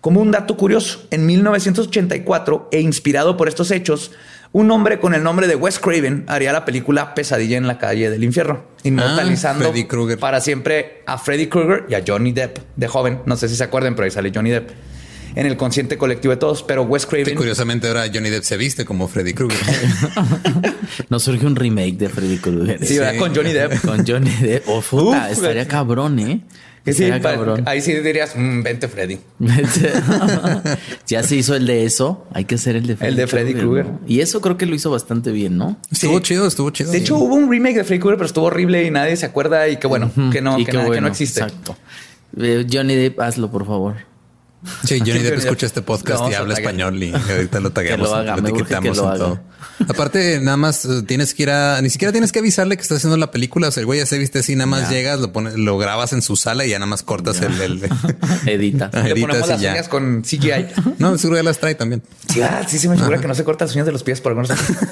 [0.00, 4.12] Como un dato curioso, en 1984, e inspirado por estos hechos,
[4.56, 8.08] un hombre con el nombre de Wes Craven haría la película Pesadilla en la calle
[8.08, 13.20] del infierno, inmortalizando ah, para siempre a Freddy Krueger y a Johnny Depp de joven.
[13.26, 14.70] No sé si se acuerdan, pero ahí sale Johnny Depp
[15.34, 16.62] en el consciente colectivo de todos.
[16.62, 17.34] Pero Wes Craven.
[17.34, 19.58] curiosamente, ahora Johnny Depp se viste como Freddy Krueger.
[21.10, 22.82] no surge un remake de Freddy Krueger.
[22.82, 23.82] Sí, con Johnny Depp.
[23.84, 24.66] con Johnny Depp.
[24.68, 26.40] Oh, estaría cabrón, ¿eh?
[27.64, 29.18] Ahí sí dirías, mm, vente Freddy.
[31.06, 33.10] ya se hizo el de eso, hay que hacer el de Freddy.
[33.10, 33.86] El de Freddy Krueger.
[34.06, 35.76] Y eso creo que lo hizo bastante bien, ¿no?
[35.90, 36.92] Estuvo chido, estuvo chido.
[36.92, 39.68] De hecho, hubo un remake de Freddy Krueger, pero estuvo horrible y nadie se acuerda
[39.68, 41.40] y que bueno, que no, que, no existe.
[41.40, 41.76] Exacto.
[42.38, 43.96] Eh, Johnny Depp, hazlo, por favor.
[44.84, 47.96] Sí, Johnny Depp escucha este podcast y habla español y ahorita lo tagueamos.
[48.06, 49.42] Que lo haga, me que lo haga.
[49.88, 52.98] Aparte, nada más eh, tienes que ir a, ni siquiera tienes que avisarle que estás
[52.98, 53.68] haciendo la película.
[53.68, 56.12] O sea, el güey ya se viste así, nada más llegas, lo pones, lo grabas
[56.12, 57.82] en su sala y ya nada más cortas el, el,
[58.46, 58.90] edita.
[59.04, 60.66] Le ponemos las uñas con CGI.
[60.98, 62.02] No, seguro ya las trae también.
[62.32, 64.20] Sí, ah, sí, sí me asegura que no se corta las uñas de los pies
[64.20, 64.50] por algunos.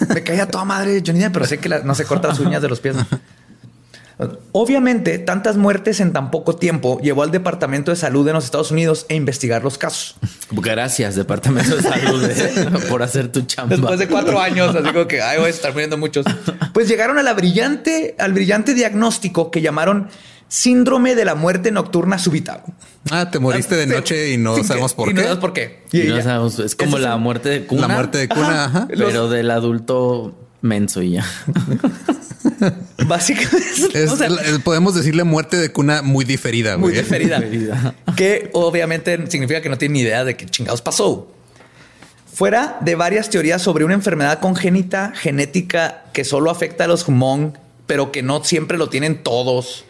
[0.09, 2.69] Me caía toda madre Johnny Depp, pero sé que no se corta las uñas de
[2.69, 2.97] los pies.
[4.53, 8.71] Obviamente, tantas muertes en tan poco tiempo llevó al Departamento de Salud de los Estados
[8.71, 10.17] Unidos a investigar los casos.
[10.53, 13.77] Gracias, Departamento de Salud, eh, por hacer tu chamba.
[13.77, 16.25] Después de cuatro años, así como que ay, voy a estar muriendo muchos.
[16.73, 20.09] Pues llegaron a la brillante, al brillante diagnóstico que llamaron
[20.47, 22.63] síndrome de la muerte nocturna súbita.
[23.11, 25.15] Ah, te moriste de noche y no sabemos por qué.
[25.15, 25.83] no sabemos por qué.
[26.65, 27.89] es como la muerte de cuna.
[27.89, 31.25] La muerte de cuna, Pero del adulto menso y ya.
[33.07, 34.09] Básicamente.
[34.65, 36.77] podemos decirle muerte de cuna muy diferida.
[36.77, 37.41] Muy diferida.
[38.17, 41.31] que obviamente significa que no tiene ni idea de qué chingados pasó.
[42.33, 47.53] Fuera de varias teorías sobre una enfermedad congénita genética que solo afecta a los Hmong,
[47.87, 49.85] pero que no siempre lo tienen todos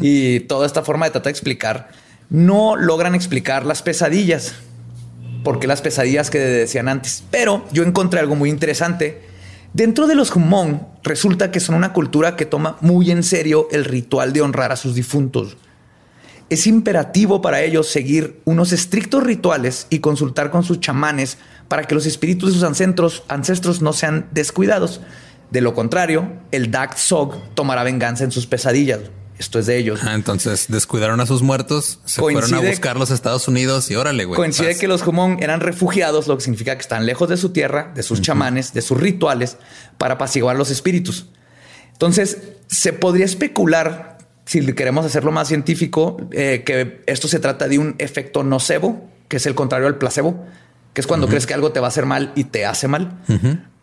[0.00, 1.90] y toda esta forma de tratar de explicar,
[2.30, 4.54] no logran explicar las pesadillas.
[5.44, 7.24] Porque las pesadillas que decían antes.
[7.30, 9.29] Pero yo encontré algo muy interesante
[9.72, 13.84] Dentro de los Hmong resulta que son una cultura que toma muy en serio el
[13.84, 15.56] ritual de honrar a sus difuntos.
[16.48, 21.94] Es imperativo para ellos seguir unos estrictos rituales y consultar con sus chamanes para que
[21.94, 25.00] los espíritus de sus ancestros, ancestros no sean descuidados.
[25.52, 28.98] De lo contrario, el Dak Sog tomará venganza en sus pesadillas.
[29.40, 30.00] Esto es de ellos.
[30.04, 34.26] Ah, entonces descuidaron a sus muertos, se fueron a buscar los Estados Unidos y órale,
[34.26, 34.36] güey.
[34.36, 37.90] Coincide que los Jumón eran refugiados, lo que significa que están lejos de su tierra,
[37.94, 39.56] de sus chamanes, de sus rituales,
[39.96, 41.28] para apaciguar los espíritus.
[41.92, 47.78] Entonces, se podría especular, si queremos hacerlo más científico, eh, que esto se trata de
[47.78, 50.44] un efecto nocebo, que es el contrario al placebo,
[50.92, 53.22] que es cuando crees que algo te va a hacer mal y te hace mal.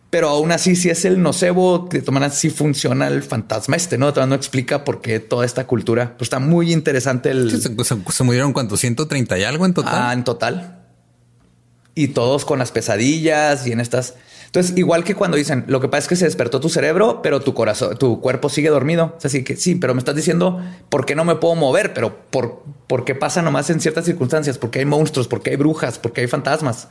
[0.10, 4.14] Pero aún así, si es el nocebo, de todas si funciona el fantasma este, ¿no?
[4.14, 6.16] Todavía no explica por qué toda esta cultura.
[6.18, 7.62] Pues está muy interesante el...
[7.62, 8.84] ¿Se, murieron cuántos?
[8.84, 9.94] ¿130 y algo en total?
[9.94, 10.86] Ah, en total.
[11.94, 14.16] y todos con las pesadillas y en estas.
[14.46, 17.42] Entonces, igual que cuando dicen, lo que pasa es que se despertó tu cerebro, pero
[17.42, 19.18] tu corazón, tu cuerpo sigue dormido.
[19.22, 22.64] Así que sí, pero me estás diciendo por qué no me puedo mover, pero por,
[22.88, 26.28] por qué pasa nomás en ciertas circunstancias, porque hay monstruos, porque hay brujas, porque hay
[26.28, 26.88] fantasmas.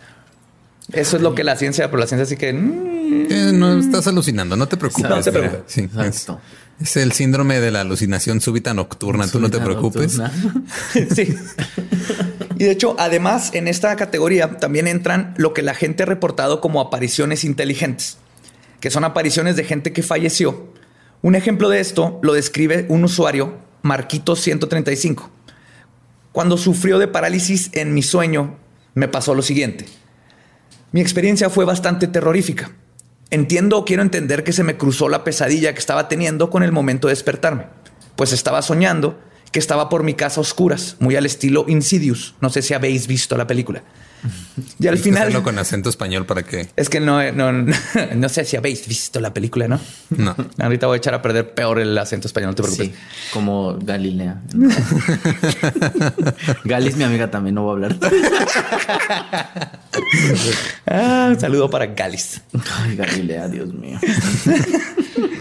[0.93, 4.07] Eso es lo que la ciencia, pero la ciencia sí que mm, Eh, no estás
[4.07, 5.11] alucinando, no te preocupes.
[5.11, 5.49] No te mira.
[5.51, 5.73] preocupes.
[5.73, 6.41] Sí, es, Exacto.
[6.81, 9.27] es el síndrome de la alucinación súbita nocturna.
[9.29, 10.21] Tú no te preocupes.
[11.15, 11.35] sí.
[12.59, 16.61] Y de hecho, además, en esta categoría también entran lo que la gente ha reportado
[16.61, 18.19] como apariciones inteligentes,
[18.81, 20.73] que son apariciones de gente que falleció.
[21.23, 25.31] Un ejemplo de esto lo describe un usuario, Marquito 135.
[26.33, 28.57] Cuando sufrió de parálisis en mi sueño,
[28.95, 29.87] me pasó lo siguiente.
[30.97, 32.71] Mi experiencia fue bastante terrorífica.
[33.29, 36.73] Entiendo o quiero entender que se me cruzó la pesadilla que estaba teniendo con el
[36.73, 37.67] momento de despertarme,
[38.17, 39.21] pues estaba soñando
[39.53, 42.35] que estaba por mi casa a oscuras, muy al estilo Insidious.
[42.41, 43.83] No sé si habéis visto la película.
[44.81, 47.53] Y al final hacerlo con acento español para que es que no, no,
[48.17, 49.79] no sé si habéis visto la película, ¿no?
[50.11, 50.35] no.
[50.59, 52.89] Ahorita voy a echar a perder peor el acento español, no te preocupes.
[52.89, 52.95] Sí,
[53.33, 54.41] como Galilea.
[56.65, 57.97] Galis, mi amiga, también no voy a hablar.
[60.87, 62.41] Ah, un saludo para Galis.
[62.83, 63.99] Ay, Galilea, Dios mío.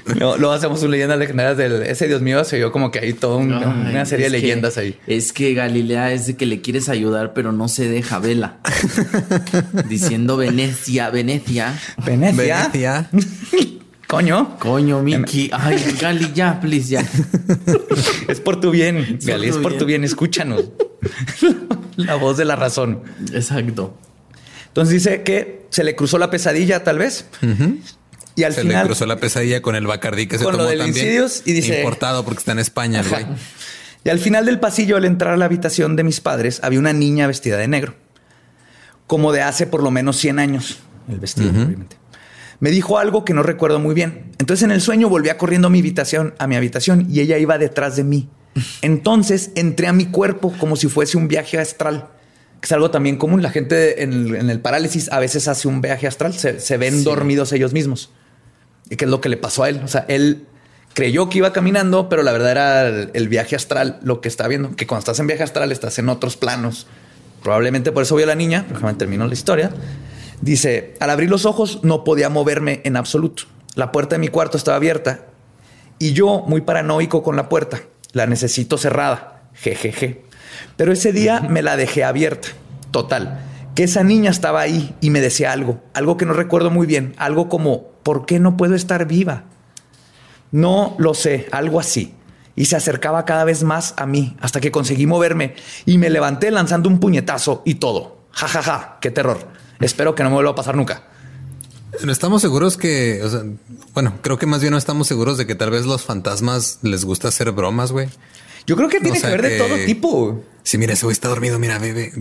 [0.07, 2.43] Luego, luego hacemos un leyendas legendarias del ese Dios mío.
[2.45, 4.97] Se vio como que hay toda un- Ay, una serie de que- leyendas ahí.
[5.07, 8.57] Es que Galilea es de que le quieres ayudar, pero no se deja vela.
[9.89, 11.73] Diciendo Venecia, Venecia.
[12.05, 12.69] Venecia.
[12.71, 13.09] Venecia.
[14.07, 14.57] Coño.
[14.59, 15.49] Coño, Miki.
[15.51, 17.03] Ay, Gali, ya, please, ya.
[18.27, 19.47] Es por tu bien, Gali.
[19.49, 19.79] Es tu por bien.
[19.79, 20.03] tu bien.
[20.03, 20.65] Escúchanos.
[21.97, 23.01] la voz de la razón.
[23.33, 23.97] Exacto.
[24.75, 27.27] Entonces dice que se le cruzó la pesadilla, tal vez.
[28.35, 28.83] Y al Se final.
[28.83, 30.87] le cruzó la pesadilla con el Bacardí que se tomó también.
[30.87, 33.25] Insidious y dice- Importado porque está en España, el güey.
[34.03, 36.91] Y al final del pasillo, al entrar a la habitación de mis padres, había una
[36.91, 37.95] niña vestida de negro.
[39.07, 40.79] Como de hace por lo menos 100 años.
[41.09, 41.95] El vestido, obviamente.
[42.59, 44.31] Me dijo algo que no recuerdo muy bien.
[44.39, 47.57] Entonces en el sueño volvía corriendo a mi habitación, a mi habitación y ella iba
[47.57, 48.29] detrás de mí.
[48.81, 52.09] Entonces entré a mi cuerpo como si fuese un viaje astral.
[52.65, 53.43] Que es algo también común.
[53.43, 56.33] La gente en el, en el parálisis a veces hace un viaje astral.
[56.33, 57.03] Se, se ven Sí.
[57.03, 58.09] dormidos ellos mismos.
[58.89, 59.81] Y que es lo que le pasó a él.
[59.83, 60.47] O sea, él
[60.95, 64.47] creyó que iba caminando, pero la verdad era el, el viaje astral lo que está
[64.47, 64.75] viendo.
[64.75, 66.87] Que cuando estás en viaje astral estás en otros planos.
[67.43, 68.65] Probablemente por eso vio a la niña.
[68.67, 69.69] Déjame termino la historia.
[70.41, 73.43] Dice, al abrir los ojos no podía moverme en absoluto.
[73.75, 75.27] La puerta de mi cuarto estaba abierta
[75.99, 79.43] y yo, muy paranoico con la puerta, la necesito cerrada.
[79.53, 80.24] Jejeje.
[80.77, 82.49] Pero ese día me la dejé abierta.
[82.91, 83.41] Total.
[83.75, 87.13] Que esa niña estaba ahí y me decía algo, algo que no recuerdo muy bien,
[87.17, 89.43] algo como, ¿por qué no puedo estar viva?
[90.51, 92.13] No lo sé, algo así.
[92.55, 96.51] Y se acercaba cada vez más a mí hasta que conseguí moverme y me levanté
[96.51, 98.19] lanzando un puñetazo y todo.
[98.31, 99.49] Ja, ja, ja, qué terror.
[99.81, 101.03] Espero que no me vuelva a pasar nunca.
[102.03, 103.43] No estamos seguros que, o sea,
[103.93, 107.05] bueno, creo que más bien no estamos seguros de que tal vez los fantasmas les
[107.05, 108.09] gusta hacer bromas, güey.
[108.67, 110.43] Yo creo que tiene O sea que ver de que- todo tipo.
[110.63, 111.59] Sí, mira, ese güey está dormido.
[111.59, 112.11] Mira, bebé.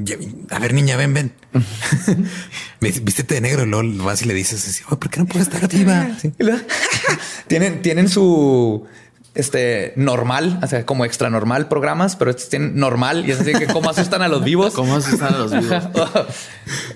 [0.51, 1.33] A ver, niña, ven, ven.
[2.81, 5.49] Vístete de negro y luego vas y le dices así, "Oye, ¿por qué no puedes
[5.49, 5.71] estar?
[5.71, 6.33] Sí.
[6.39, 6.61] Luego-
[7.47, 8.85] tienen, tienen su
[9.35, 13.53] este normal, o sea, como extra normal programas, pero estos tienen normal y es así
[13.53, 14.75] que cómo asustan a los vivos.
[14.77, 15.83] ¿Cómo asustan a los vivos?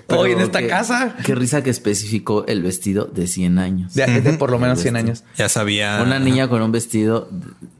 [0.07, 3.93] Hoy en esta qué- casa Qué risa que especificó el vestido de 100 años.
[3.95, 5.23] de, de por lo menos 100 años.
[5.35, 6.01] Ya sabía.
[6.03, 7.27] Una niña con un vestido,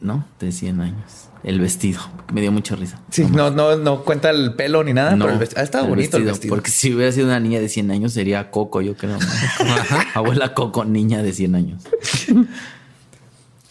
[0.01, 0.25] ¿no?
[0.39, 1.28] De 100 años.
[1.43, 2.01] El vestido.
[2.33, 2.99] Me dio mucha risa.
[3.09, 5.61] Sí, no, no, no cuenta el pelo ni nada, pero el vestido.
[5.61, 6.53] Ha estado el bonito el vestido.
[6.53, 9.17] Porque si hubiera sido una niña de 100 años, sería Coco, yo creo.
[9.17, 9.25] ¿no?
[10.13, 11.83] Abuela Coco, niña de 100 años.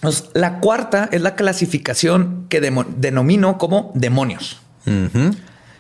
[0.01, 4.61] Pues, La cuarta es la clasificación que denomino como demonios.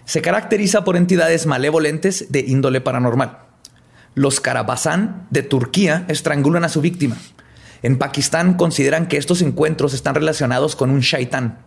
[0.04, 3.38] Se caracteriza por entidades malevolentes de índole paranormal.
[4.14, 7.16] Los Karabazán de Turquía estrangulan a su víctima.
[7.82, 11.60] En Pakistán consideran que estos encuentros están relacionados con un shaitán,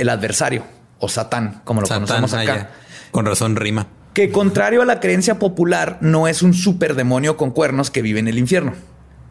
[0.00, 0.64] el adversario,
[0.98, 2.70] o satán, como lo Satán, conocemos ah, acá.
[3.10, 3.86] Con razón rima.
[4.14, 8.28] Que contrario a la creencia popular, no es un superdemonio con cuernos que vive en
[8.28, 8.74] el infierno,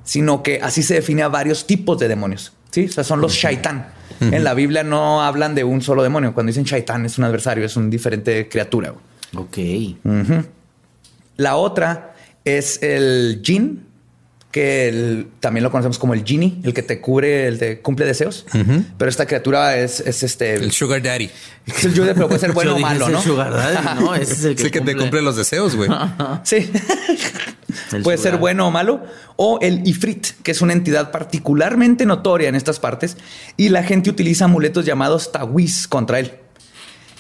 [0.04, 2.54] sino que así se define a varios tipos de demonios.
[2.72, 3.88] Sí, o sea, son los shaitán.
[4.22, 6.34] En la Biblia no hablan de un solo demonio.
[6.34, 8.94] Cuando dicen shaitán es un adversario, es un diferente criatura.
[9.36, 9.58] Ok.
[11.38, 13.88] La otra es el jinn,
[14.52, 18.06] que el- también lo conocemos como el genie, el que te cubre, el que cumple
[18.06, 18.46] deseos.
[18.98, 20.56] Pero esta criatura es, es este.
[20.56, 21.30] El Sugar Daddy.
[21.68, 23.22] es el Jude, pero puede ser bueno o malo, es el ¿no?
[23.22, 24.16] Sugar Daddy, ¿no?
[24.16, 25.90] Ese es el que te cumple los deseos, güey.
[26.44, 26.70] Sí.
[27.94, 28.40] El Puede ser sugar.
[28.40, 29.04] bueno o malo.
[29.36, 33.18] O el Ifrit, que es una entidad particularmente notoria en estas partes.
[33.56, 36.34] Y la gente utiliza amuletos llamados tawiz contra él.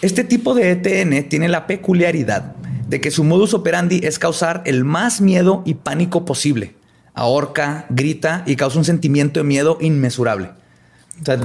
[0.01, 2.55] Este tipo de ETN tiene la peculiaridad
[2.87, 6.73] de que su modus operandi es causar el más miedo y pánico posible.
[7.19, 10.51] Ahorca, grita y causa un sentimiento de miedo inmesurable.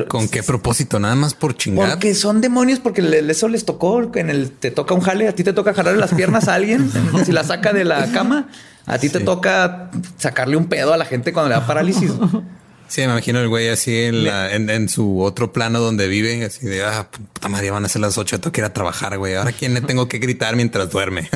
[0.06, 1.00] ¿Con qué propósito?
[1.00, 1.90] Nada más por chingar.
[1.90, 5.42] Porque son demonios, porque eso les tocó en el te toca un jale, a ti
[5.42, 6.88] te toca jalarle las piernas a alguien
[7.24, 8.48] si la saca de la cama,
[8.87, 12.12] a ti te toca sacarle un pedo a la gente cuando le da parálisis.
[12.87, 16.85] Sí, me imagino el güey así en, en, su otro plano donde vive, así de
[16.85, 19.35] ah, puta madre, van a ser las ocho, tengo que ir a trabajar, güey.
[19.35, 21.29] Ahora quién le tengo que gritar mientras duerme.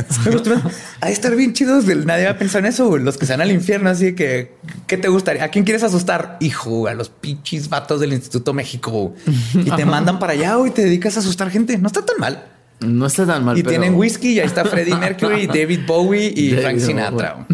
[1.00, 1.86] a estar bien chidos.
[1.86, 2.96] Nadie va a pensar en eso.
[2.98, 4.52] Los que se van al infierno, así que
[4.86, 5.44] ¿qué te gustaría?
[5.44, 6.36] ¿A quién quieres asustar?
[6.40, 9.14] Hijo, a los pinches vatos del Instituto México
[9.54, 11.78] y te mandan para allá y te dedicas a asustar gente.
[11.78, 12.44] No está tan mal.
[12.80, 13.58] No está tan mal.
[13.58, 17.46] Y tienen whisky y ahí está Freddie Mercury, David Bowie y Frank Sinatra.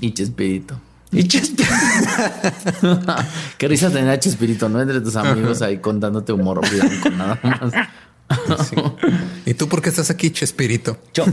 [0.00, 0.80] y Chespirito.
[1.14, 1.64] Y Chespirito.
[3.58, 4.80] Qué risa tener a Chespirito, ¿no?
[4.80, 8.72] Entre tus amigos ahí contándote humor blanco, nada más.
[9.46, 10.98] ¿Y tú por qué estás aquí, Chespirito?
[11.12, 11.24] Yo,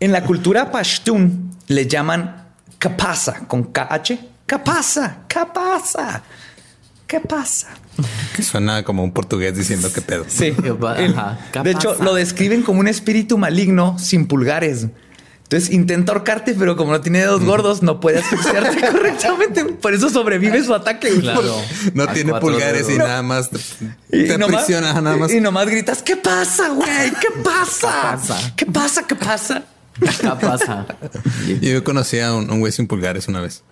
[0.00, 4.18] en la cultura pashtun le llaman kapasa con KH.
[4.46, 6.22] Kapasa, kapasa.
[7.06, 7.68] ¿Qué pasa?
[8.36, 10.24] Que suena como un portugués diciendo qué pedo.
[10.28, 10.52] Sí.
[10.52, 14.86] de hecho, lo describen como un espíritu maligno sin pulgares.
[15.50, 19.64] Entonces intenta ahorcarte, pero como no tiene dedos gordos, no puede asfixiarte correctamente.
[19.64, 21.10] Por eso sobrevive su ataque.
[21.92, 23.58] No tiene pulgares y nada más te,
[24.16, 25.32] y nomás, nada más.
[25.32, 27.10] Y nomás gritas, ¿qué pasa, güey?
[27.20, 28.52] ¿Qué pasa?
[28.54, 29.04] ¿Qué pasa?
[29.08, 29.64] ¿Qué pasa?
[29.98, 30.86] ¿Qué pasa?
[31.60, 33.64] Yo conocí a un, güey sin pulgares una vez.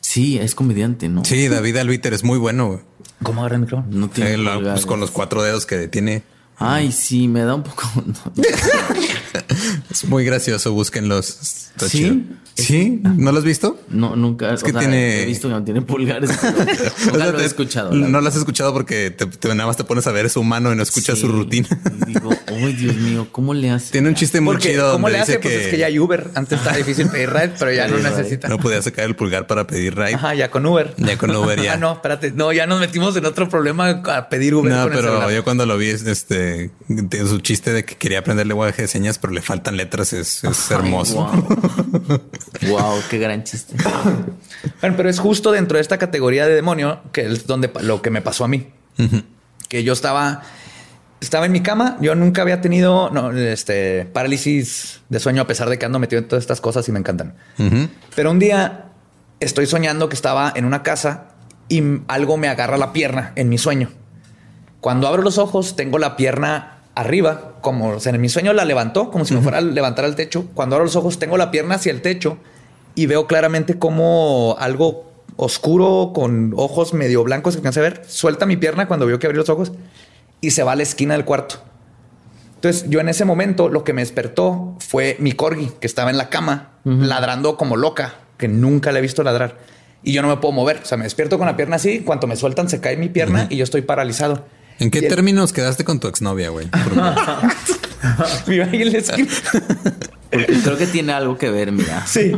[0.00, 1.24] Sí, es comediante, ¿no?
[1.24, 2.66] Sí, David Albiter es muy bueno.
[2.66, 2.80] Güey.
[3.22, 3.96] ¿Cómo agarra el micrófono?
[3.96, 6.24] No tiene pues, con los cuatro dedos que tiene.
[6.56, 7.84] Ay, sí, me da un poco.
[9.90, 11.70] es muy gracioso, búsquenlos.
[11.88, 12.24] ¿Sí?
[12.54, 13.00] ¿Sí?
[13.02, 13.80] ¿No lo has visto?
[13.88, 14.54] No, nunca.
[14.54, 15.22] Es que tiene.
[15.22, 16.30] He visto que no tiene pulgares.
[17.06, 17.92] nunca lo he escuchado.
[17.92, 20.76] No lo has escuchado porque te, nada más te pones a ver su humano y
[20.76, 21.68] no escuchas su rutina.
[22.06, 23.90] Digo, oh Dios mío, ¿cómo le hace?
[23.92, 24.92] Tiene un chiste muy chido.
[24.92, 25.40] ¿Cómo le hace?
[25.40, 26.30] Pues es que ya hay Uber.
[26.34, 28.48] Antes estaba difícil pedir ride, pero ya no necesita.
[28.48, 30.14] No podía sacar el pulgar para pedir ride.
[30.14, 30.94] Ajá, ya con Uber.
[30.96, 31.74] Ya con Uber, ya.
[31.74, 32.30] ah, no, espérate.
[32.30, 34.72] No, ya nos metimos en otro problema a pedir Uber.
[34.72, 36.70] No, pero yo cuando lo vi, este,
[37.26, 41.26] su chiste de que quería aprender lenguaje de señas, pero le faltan letras, es, hermoso.
[42.68, 43.00] wow.
[43.08, 43.74] qué gran chiste.
[44.82, 48.10] bueno, pero es justo dentro de esta categoría de demonio que es donde lo que
[48.10, 48.68] me pasó a mí.
[49.66, 50.42] Que yo estaba,
[51.22, 51.96] estaba en mi cama.
[52.02, 56.28] Yo nunca había tenido este, parálisis de sueño, a pesar de que ando metido en
[56.28, 57.34] todas estas cosas y me encantan.
[58.14, 58.90] Pero un día
[59.40, 61.28] estoy soñando que estaba en una casa
[61.70, 63.88] y algo me agarra la pierna en mi sueño.
[64.82, 69.24] Cuando abro los ojos, tengo la pierna arriba, como en mi sueño la levantó, como
[69.24, 70.46] si me fuera a levantar al techo.
[70.54, 72.38] Cuando abro los ojos, tengo la pierna hacia el techo
[72.94, 78.46] y veo claramente como algo oscuro con ojos medio blancos que alcancé a ver, suelta
[78.46, 79.72] mi pierna cuando veo que abrí los ojos
[80.40, 81.56] y se va a la esquina del cuarto.
[82.56, 86.16] Entonces, yo en ese momento lo que me despertó fue mi corgi que estaba en
[86.16, 89.58] la cama ladrando como loca, que nunca le he visto ladrar.
[90.02, 90.80] Y yo no me puedo mover.
[90.82, 92.00] O sea, me despierto con la pierna así.
[92.00, 94.44] Cuando me sueltan, se cae mi pierna y yo estoy paralizado.
[94.78, 96.68] ¿En qué términos quedaste con tu exnovia, güey?
[100.62, 102.06] creo que tiene algo que ver, mira.
[102.06, 102.32] Sí.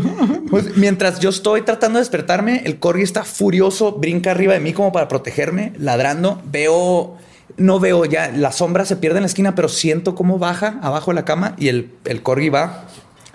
[0.51, 4.72] Pues mientras yo estoy tratando de despertarme, el corgi está furioso, brinca arriba de mí
[4.72, 6.42] como para protegerme, ladrando.
[6.44, 7.16] Veo,
[7.57, 11.11] no veo ya, la sombra se pierde en la esquina, pero siento cómo baja abajo
[11.11, 12.85] de la cama y el, el corgi va,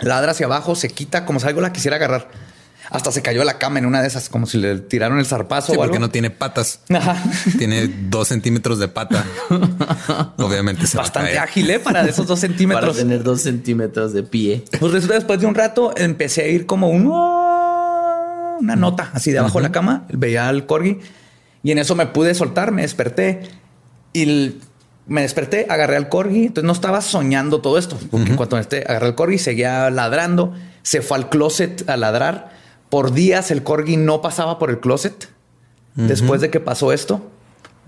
[0.00, 2.28] ladra hacia abajo, se quita como si algo la quisiera agarrar.
[2.92, 5.24] Hasta se cayó a la cama en una de esas, como si le tiraron el
[5.24, 5.72] zarpazo.
[5.72, 6.80] Sí, porque no tiene patas.
[7.58, 9.24] Tiene dos centímetros de pata.
[10.36, 11.80] Obviamente se Bastante ágil ¿eh?
[11.80, 12.90] para esos dos centímetros.
[12.90, 14.64] para tener dos centímetros de pie.
[14.78, 19.38] Pues resulta después de un rato empecé a ir como un, una nota así de
[19.38, 20.06] abajo de la cama.
[20.10, 20.98] Veía al corgi
[21.62, 23.42] y en eso me pude soltar, me desperté
[24.12, 24.56] y
[25.06, 26.46] me desperté, agarré al corgi.
[26.46, 30.52] Entonces no estaba soñando todo esto, porque cuando este, agarré al corgi, seguía ladrando,
[30.82, 32.61] se fue al closet a ladrar
[32.92, 35.30] por días el corgi no pasaba por el closet
[35.94, 37.26] después de que pasó esto.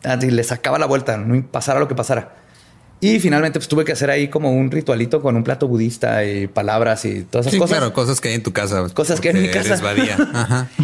[0.02, 2.36] Y le sacaba la vuelta, no pasara lo que pasara.
[3.02, 6.46] Y finalmente pues, tuve que hacer ahí como un ritualito con un plato budista y
[6.46, 7.76] palabras y todas esas cosas.
[7.76, 8.82] Claro, cosas que hay en tu casa.
[8.94, 9.78] Cosas que hay en mi casa.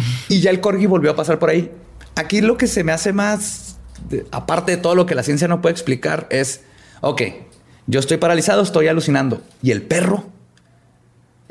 [0.29, 1.71] y ya el corgi volvió a pasar por ahí.
[2.13, 3.77] Aquí lo que se me hace más,
[4.29, 6.61] aparte de todo lo que la ciencia no puede explicar, es,
[7.01, 7.23] ok,
[7.87, 9.41] yo estoy paralizado, estoy alucinando.
[9.63, 10.25] ¿Y el perro?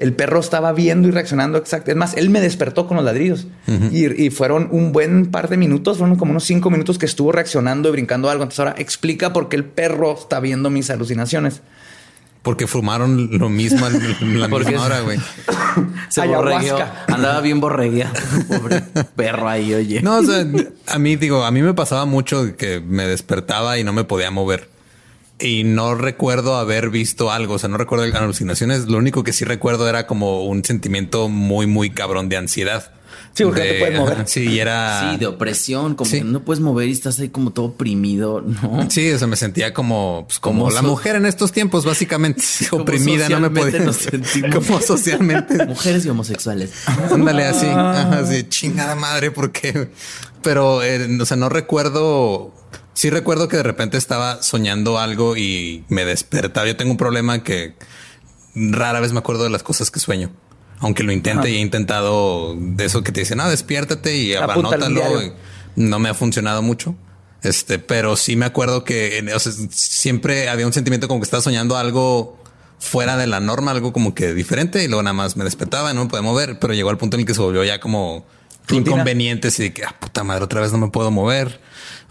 [0.01, 1.90] El perro estaba viendo y reaccionando exacto.
[1.90, 3.46] Es más, él me despertó con los ladridos
[3.92, 7.90] y, fueron un buen par de minutos, fueron como unos cinco minutos que estuvo reaccionando
[7.90, 8.42] y brincando algo.
[8.42, 11.61] Entonces ahora explica por qué el perro está viendo mis alucinaciones.
[12.42, 15.18] Porque fumaron lo mismo en la misma hora, güey.
[16.09, 16.78] Se borregueó.
[17.09, 18.11] Andaba bien borreguía.
[18.48, 18.80] Pobre
[19.14, 20.01] perro ahí, oye.
[20.01, 20.46] No, o sea,
[20.86, 24.30] a mí digo, a mí me pasaba mucho que me despertaba y no me podía
[24.30, 24.70] mover.
[25.41, 27.55] Y no recuerdo haber visto algo.
[27.55, 28.86] O sea, no recuerdo alucinaciones.
[28.86, 32.93] Lo único que sí recuerdo era como un sentimiento muy, muy cabrón de ansiedad.
[33.32, 34.28] Sí, porque no te puedes mover.
[34.28, 35.12] Sí, era.
[35.12, 38.91] Sí, de opresión, como que no puedes mover y estás ahí como todo oprimido, ¿no?
[38.91, 43.28] Sí, o sea, me sentía como, pues, como, la mujer en estos tiempos, básicamente oprimida,
[43.28, 43.80] no me podía.
[43.80, 44.09] Nos
[44.53, 45.64] como socialmente.
[45.66, 46.72] Mujeres y homosexuales.
[47.11, 49.88] Ándale así, así, chingada madre, porque.
[50.43, 52.53] Pero, eh, o sea, no recuerdo.
[52.95, 56.66] Sí recuerdo que de repente estaba soñando algo y me despertaba.
[56.66, 57.74] Yo tengo un problema que
[58.55, 60.30] rara vez me acuerdo de las cosas que sueño
[60.80, 65.03] aunque lo intente y he intentado de eso que te dicen, ah, despiértate y anótalo.
[65.76, 66.97] No me ha funcionado mucho.
[67.43, 69.24] Este, pero sí me acuerdo que
[69.70, 72.38] siempre había un sentimiento como que estaba soñando algo
[72.78, 75.95] fuera de la norma, algo como que diferente y luego nada más me despertaba y
[75.95, 78.26] no me podía mover, pero llegó al punto en el que se volvió ya como
[78.70, 81.61] inconveniente y de que, ah, puta madre, otra vez no me puedo mover.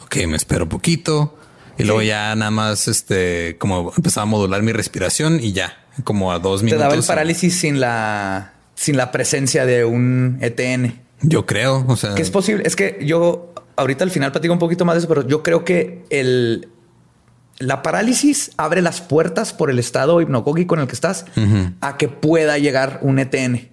[0.10, 1.38] Ok, me espero poquito.
[1.78, 6.32] Y luego ya nada más, este, como empezaba a modular mi respiración y ya, como
[6.32, 6.80] a dos minutos.
[6.80, 11.00] Te daba el parálisis sin la sin la presencia de un ETN.
[11.22, 12.64] Yo creo, o sea, que es posible.
[12.66, 15.64] Es que yo ahorita al final platico un poquito más de eso, pero yo creo
[15.64, 16.70] que el
[17.60, 21.26] la parálisis abre las puertas por el estado hipnogógico en el que estás
[21.82, 23.70] a que pueda llegar un ETN,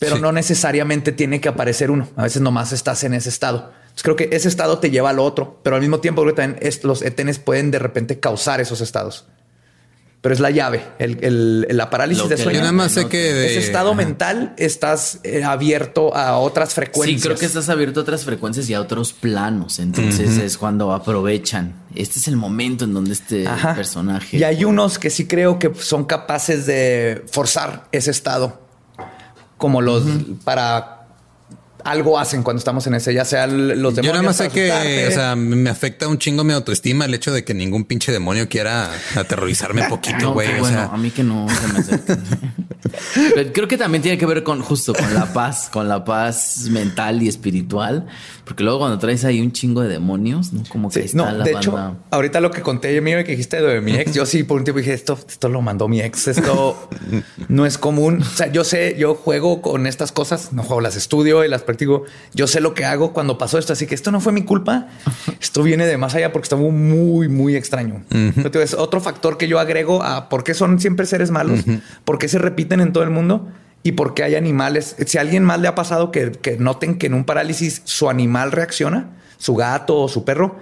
[0.00, 2.08] pero no necesariamente tiene que aparecer uno.
[2.16, 3.72] A veces nomás estás en ese estado.
[4.02, 7.38] Creo que ese estado te lleva al otro, pero al mismo tiempo también los ETNs
[7.38, 9.26] pueden de repente causar esos estados
[10.26, 12.58] pero es la llave, el, la parálisis de sueño.
[12.58, 17.20] Yo nada más sé que ese estado mental estás eh, abierto a otras frecuencias.
[17.20, 19.78] Sí, creo que estás abierto a otras frecuencias y a otros planos.
[19.78, 21.74] Entonces es cuando aprovechan.
[21.94, 23.44] Este es el momento en donde este
[23.76, 24.36] personaje.
[24.36, 28.60] Y hay unos que sí creo que son capaces de forzar ese estado,
[29.58, 30.02] como los
[30.42, 30.95] para
[31.86, 34.04] algo hacen cuando estamos en ese, ya sea los demonios.
[34.04, 37.32] Yo nada más sé que, o sea, me afecta un chingo mi autoestima el hecho
[37.32, 40.58] de que ningún pinche demonio quiera aterrorizarme poquito, güey.
[40.58, 42.16] bueno, a mí que no se me
[43.52, 47.22] Creo que también tiene que ver con justo con la paz, con la paz mental
[47.22, 48.06] y espiritual,
[48.44, 50.62] porque luego cuando traes ahí un chingo de demonios, ¿no?
[50.68, 53.80] Como que está no, de hecho, ahorita lo que conté yo mío que dijiste de
[53.80, 56.88] mi ex, yo sí por un tiempo dije esto, esto lo mandó mi ex, esto
[57.48, 58.22] no es común.
[58.22, 61.62] O sea, yo sé, yo juego con estas cosas, no juego, las estudio y las
[61.84, 62.04] digo,
[62.34, 64.88] yo sé lo que hago cuando pasó esto, así que esto no fue mi culpa.
[65.40, 68.02] Esto viene de más allá porque está muy, muy extraño.
[68.54, 71.60] Es otro factor que yo agrego a por qué son siempre seres malos,
[72.04, 73.48] por qué se repiten en todo el mundo
[73.82, 74.96] y por qué hay animales.
[75.06, 78.10] Si a alguien más le ha pasado que, que noten que en un parálisis su
[78.10, 80.56] animal reacciona, su gato o su perro,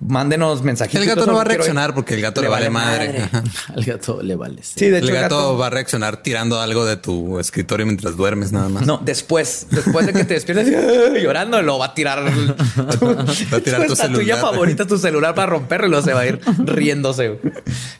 [0.00, 1.02] mándenos mensajitos.
[1.02, 3.28] El gato no va a reaccionar porque el gato le, vale, madre.
[3.74, 4.62] Al gato le vale.
[4.62, 8.52] Sí, de hecho, el gato, va a reaccionar tirando algo de tu escritorio mientras duermes
[8.52, 8.86] nada más.
[8.86, 10.68] No, después, después de que te despiertes
[11.22, 12.24] llorando, lo va a tirar.
[12.24, 14.20] va a tirar tu, celular.
[14.20, 17.38] tuya favorita, tu celular para romperlo y luego se va a ir riéndose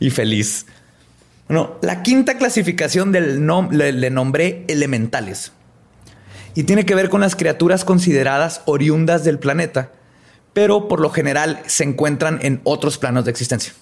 [0.00, 0.66] y feliz.
[1.48, 5.52] Bueno, la quinta clasificación del nombre le nombré elementales
[6.54, 9.92] y tiene que ver con las criaturas consideradas oriundas del planeta
[10.52, 13.72] pero por lo general se encuentran en otros planos de existencia.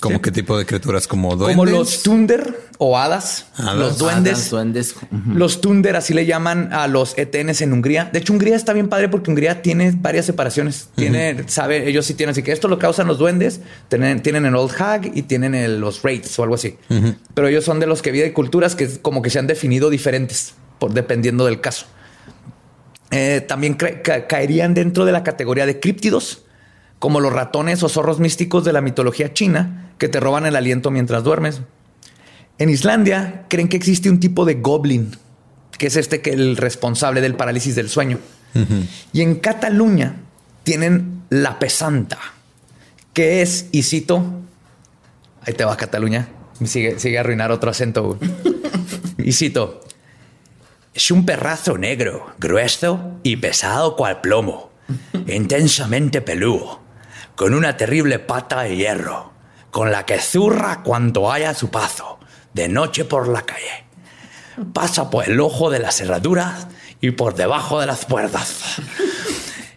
[0.00, 1.06] ¿Cómo qué tipo de criaturas?
[1.06, 1.56] ¿Como duendes?
[1.56, 4.50] Como los tunder o hadas, los duendes.
[4.50, 4.94] duendes.
[5.32, 8.10] Los tunder, así le llaman a los ETNs en Hungría.
[8.12, 10.90] De hecho, Hungría está bien padre porque Hungría tiene varias separaciones.
[10.96, 13.60] Tiene, sabe, ellos sí tienen, así que esto lo causan los duendes.
[13.88, 16.76] Tienen, tienen el Old Hag y tienen los Wraiths o algo así.
[17.32, 20.54] Pero ellos son de los que viven culturas que como que se han definido diferentes
[20.78, 21.86] por dependiendo del caso.
[23.10, 26.42] Eh, también caerían dentro de la categoría de críptidos,
[26.98, 30.90] como los ratones o zorros místicos de la mitología china que te roban el aliento
[30.90, 31.60] mientras duermes.
[32.58, 35.16] En Islandia creen que existe un tipo de goblin,
[35.78, 38.18] que es este que el responsable del parálisis del sueño.
[39.12, 40.16] Y en Cataluña
[40.64, 42.18] tienen la pesanta,
[43.12, 44.24] que es, y cito,
[45.42, 46.28] ahí te va Cataluña,
[46.64, 48.18] sigue, sigue a arruinar otro acento.
[49.18, 49.82] y cito,
[50.96, 54.70] es un perrazo negro, grueso y pesado cual plomo,
[55.26, 56.80] intensamente peludo,
[57.34, 59.30] con una terrible pata de hierro,
[59.70, 62.18] con la que zurra cuando haya su paso,
[62.54, 63.84] de noche por la calle.
[64.72, 66.66] Pasa por el ojo de las cerraduras
[67.02, 68.80] y por debajo de las puertas.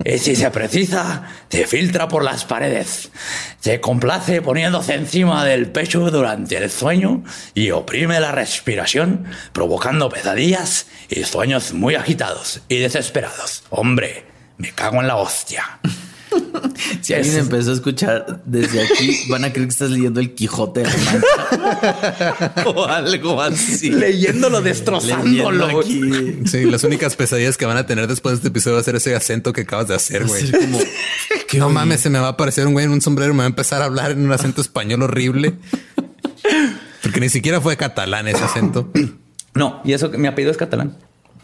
[0.04, 3.12] Y si se precisa, te filtra por las paredes.
[3.60, 7.24] Se complace poniéndose encima del pecho durante el sueño
[7.54, 13.64] y oprime la respiración, provocando pesadillas y sueños muy agitados y desesperados.
[13.70, 14.26] Hombre,
[14.58, 15.80] me cago en la hostia.
[17.02, 20.84] Si alguien empezó a escuchar desde aquí, van a creer que estás leyendo el Quijote
[20.84, 20.90] de
[22.66, 23.90] o algo así.
[23.90, 25.80] Leyéndolo, destrozándolo.
[25.80, 26.40] Aquí.
[26.46, 28.96] Sí, las únicas pesadillas que van a tener después de este episodio va a ser
[28.96, 30.52] ese acento que acabas de hacer, güey.
[30.52, 30.80] Como,
[31.48, 33.40] que no mames, se me va a aparecer un güey en un sombrero y me
[33.40, 35.56] va a empezar a hablar en un acento español horrible.
[37.02, 38.92] Porque ni siquiera fue catalán ese acento.
[39.54, 40.98] No, y eso que mi apellido es catalán.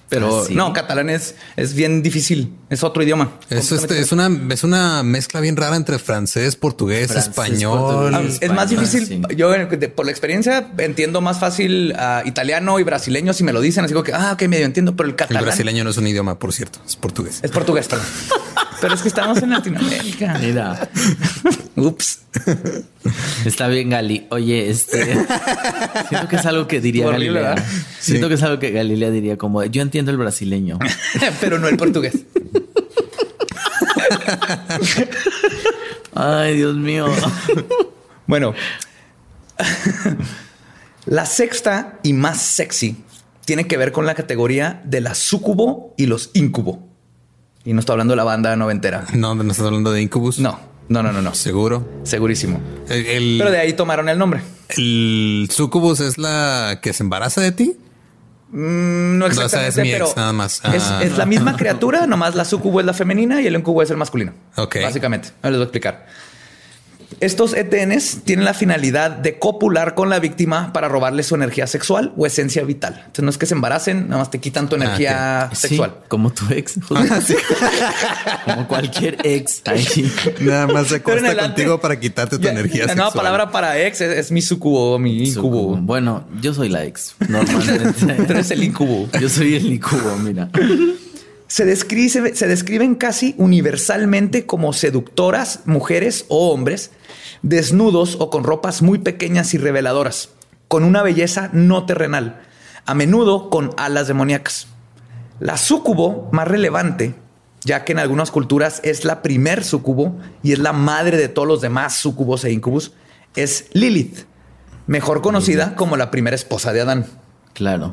[0.09, 2.53] Pero ah, no, catalán es, es bien difícil.
[2.69, 3.31] Es otro idioma.
[3.49, 8.13] Eso este, es una, es una mezcla bien rara entre francés, portugués, español.
[8.13, 9.25] Ah, es más difícil.
[9.35, 9.51] Yo,
[9.95, 13.85] por la experiencia, entiendo más fácil uh, italiano y brasileño si me lo dicen.
[13.85, 15.41] Así que, ah, ok, medio entiendo, pero el catalán.
[15.41, 17.39] El brasileño no es un idioma, por cierto, es portugués.
[17.41, 18.05] Es portugués, perdón.
[18.85, 20.37] pero es que estamos en Latinoamérica.
[20.37, 20.87] Mira.
[21.75, 22.19] Ups.
[23.43, 24.27] Está bien, Gali.
[24.29, 25.25] Oye, este
[26.07, 27.55] siento que es algo que diría Galilea.
[27.99, 30.77] Siento que es algo que Galilea diría como yo entiendo el brasileño,
[31.41, 32.13] pero no el portugués.
[36.13, 37.07] Ay, Dios mío.
[38.27, 38.53] Bueno,
[41.07, 42.97] la sexta y más sexy
[43.45, 46.84] tiene que ver con la categoría de la sucubo y los incubo.
[47.65, 49.05] Y no estoy hablando de la banda noventera.
[49.13, 50.39] No, no estás hablando de incubus.
[50.39, 51.33] No, no, no, no, no.
[51.33, 51.87] Seguro.
[52.03, 52.61] Segurísimo.
[52.87, 54.41] Pero de ahí tomaron el nombre.
[54.69, 57.75] ¿El sucubus es la que se embaraza de ti?
[58.51, 60.61] Mm, no exactamente, pero nada más.
[60.63, 61.01] Ah.
[61.03, 63.97] Es, la misma criatura, nomás la sucubo es la femenina y el incubo es el
[63.97, 64.33] masculino.
[64.55, 64.77] Ok.
[64.83, 65.29] Básicamente.
[65.41, 66.05] les voy a explicar.
[67.19, 72.13] Estos ETNs tienen la finalidad de copular con la víctima para robarle su energía sexual
[72.17, 72.95] o esencia vital.
[72.97, 75.95] Entonces no es que se embaracen, nada más te quitan tu ah, energía sexual.
[76.07, 76.77] como tu ex.
[78.45, 79.61] como cualquier ex.
[80.41, 82.87] Nada más se acuesta contigo para quitarte tu energía sexual.
[82.87, 85.77] La nueva palabra para ex es, mi sucubo, mi incubo.
[85.77, 87.15] Bueno, yo soy la ex.
[87.27, 88.13] Normalmente.
[88.25, 89.07] Tú eres el incubo.
[89.19, 90.49] Yo soy el incubo, mira.
[91.47, 96.91] Se, describe, se describen casi universalmente como seductoras, mujeres o hombres
[97.41, 100.29] desnudos o con ropas muy pequeñas y reveladoras,
[100.67, 102.41] con una belleza no terrenal,
[102.85, 104.67] a menudo con alas demoníacas.
[105.39, 107.13] La súcubo más relevante,
[107.63, 111.47] ya que en algunas culturas es la primer súcubo y es la madre de todos
[111.47, 112.93] los demás súcubos e incubus,
[113.35, 114.25] es Lilith,
[114.87, 117.05] mejor conocida como la primera esposa de Adán.
[117.55, 117.89] Claro.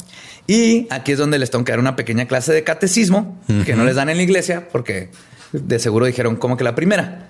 [0.47, 3.85] Y aquí es donde les tengo que dar una pequeña clase de catecismo que no
[3.85, 5.11] les dan en la iglesia porque
[5.53, 7.29] de seguro dijeron como que la primera.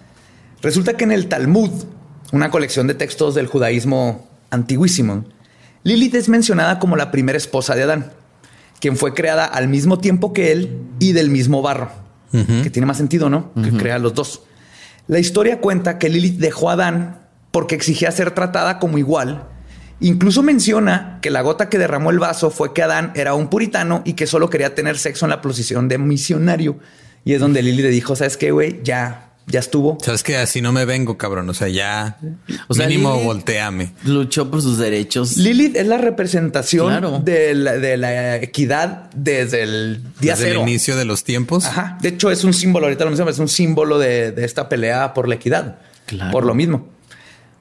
[0.62, 1.70] Resulta que en el Talmud
[2.32, 5.26] una colección de textos del judaísmo antiguísimo,
[5.84, 8.12] Lilith es mencionada como la primera esposa de Adán,
[8.80, 11.90] quien fue creada al mismo tiempo que él y del mismo barro,
[12.30, 13.52] que tiene más sentido, ¿no?
[13.62, 14.44] Que crea los dos.
[15.06, 17.18] La historia cuenta que Lilith dejó a Adán
[17.50, 19.48] porque exigía ser tratada como igual.
[20.02, 24.02] Incluso menciona que la gota que derramó el vaso fue que Adán era un puritano
[24.04, 26.78] y que solo quería tener sexo en la posición de misionario.
[27.24, 28.80] Y es donde Lilith le dijo, ¿sabes qué, güey?
[28.82, 29.98] Ya ya estuvo.
[30.00, 31.48] Sabes que así no me vengo, cabrón.
[31.48, 32.18] O sea, ya
[32.68, 33.92] o sea, mínimo volteame.
[34.04, 35.36] Luchó por sus derechos.
[35.36, 41.24] Lilith es la representación de, la, equidad desde el día desde el inicio de los
[41.24, 41.66] tiempos.
[41.66, 41.98] Ajá.
[42.00, 42.86] De hecho, es un símbolo.
[42.86, 45.78] Ahorita lo mencionamos, es un símbolo de, esta pelea por la equidad.
[46.30, 46.88] Por lo mismo.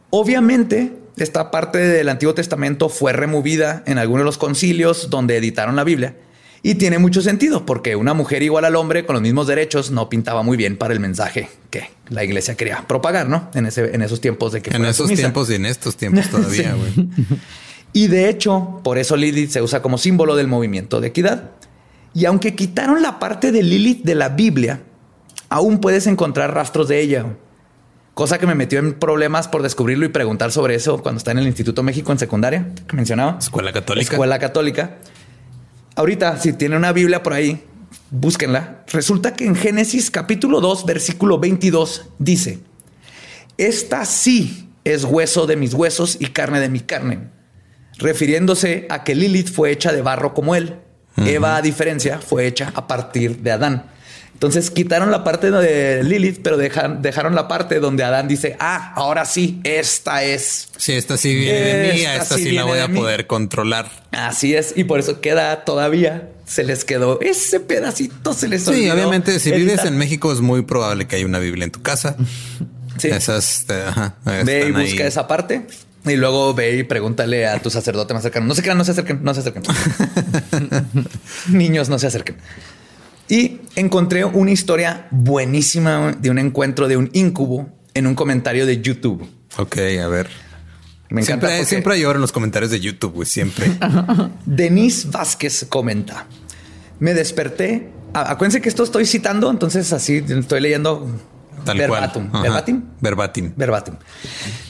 [0.09, 5.75] Obviamente, esta parte del Antiguo Testamento fue removida en algunos de los concilios donde editaron
[5.75, 6.15] la Biblia
[6.63, 10.09] y tiene mucho sentido porque una mujer igual al hombre con los mismos derechos no
[10.09, 13.49] pintaba muy bien para el mensaje que la iglesia quería propagar, ¿no?
[13.55, 14.75] En, ese, en esos tiempos de que...
[14.75, 17.09] En esos tiempos y en estos tiempos todavía, güey.
[17.93, 21.51] y de hecho, por eso Lilith se usa como símbolo del movimiento de equidad.
[22.13, 24.81] Y aunque quitaron la parte de Lilith de la Biblia,
[25.49, 27.25] aún puedes encontrar rastros de ella.
[28.13, 31.39] Cosa que me metió en problemas por descubrirlo y preguntar sobre eso cuando está en
[31.39, 33.37] el Instituto México en secundaria, que mencionaba.
[33.39, 34.11] Escuela Católica.
[34.11, 34.97] Escuela Católica
[35.95, 37.63] ahorita, si tiene una Biblia por ahí,
[38.09, 38.83] búsquenla.
[38.87, 42.59] Resulta que en Génesis capítulo 2, versículo 22 dice,
[43.57, 47.29] esta sí es hueso de mis huesos y carne de mi carne,
[47.97, 50.75] refiriéndose a que Lilith fue hecha de barro como él.
[51.17, 53.91] Eva, a diferencia, fue hecha a partir de Adán.
[54.41, 59.23] Entonces quitaron la parte de Lilith, pero dejaron la parte donde Adán dice, ah, ahora
[59.25, 60.69] sí, esta es.
[60.77, 63.91] Sí, esta sí viene de mí, esta sí, la voy a poder controlar.
[64.09, 68.89] Así es, y por eso queda todavía, se les quedó ese pedacito, se les Sí,
[68.89, 72.15] obviamente, si vives en México es muy probable que haya una Biblia en tu casa.
[72.97, 73.07] Sí.
[73.07, 75.65] Esas, eh, ajá, Ve y busca esa parte.
[76.05, 78.47] Y luego ve y pregúntale a tu sacerdote más cercano.
[78.47, 79.63] No se crean, no se acerquen, no se acerquen.
[81.49, 82.35] Niños, no se acerquen.
[83.31, 88.81] Y encontré una historia buenísima de un encuentro de un incubo en un comentario de
[88.81, 89.25] YouTube.
[89.57, 90.27] Ok, a ver.
[91.09, 91.47] Me encanta.
[91.47, 93.67] Siempre, siempre hay oro en los comentarios de YouTube, güey, siempre.
[94.45, 96.27] Denise Vázquez comenta.
[96.99, 97.93] Me desperté.
[98.13, 101.07] Acuérdense que esto estoy citando, entonces así estoy leyendo
[101.63, 102.27] Tal verbatim.
[102.29, 102.43] cual.
[102.43, 102.83] ¿Verbatim?
[102.99, 103.53] Verbatim.
[103.55, 103.95] Verbatim.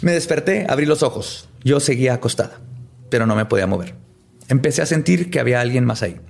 [0.04, 1.50] Me desperté, abrí los ojos.
[1.64, 2.60] Yo seguía acostada,
[3.10, 3.96] pero no me podía mover.
[4.50, 6.22] Empecé a sentir que había alguien más ahí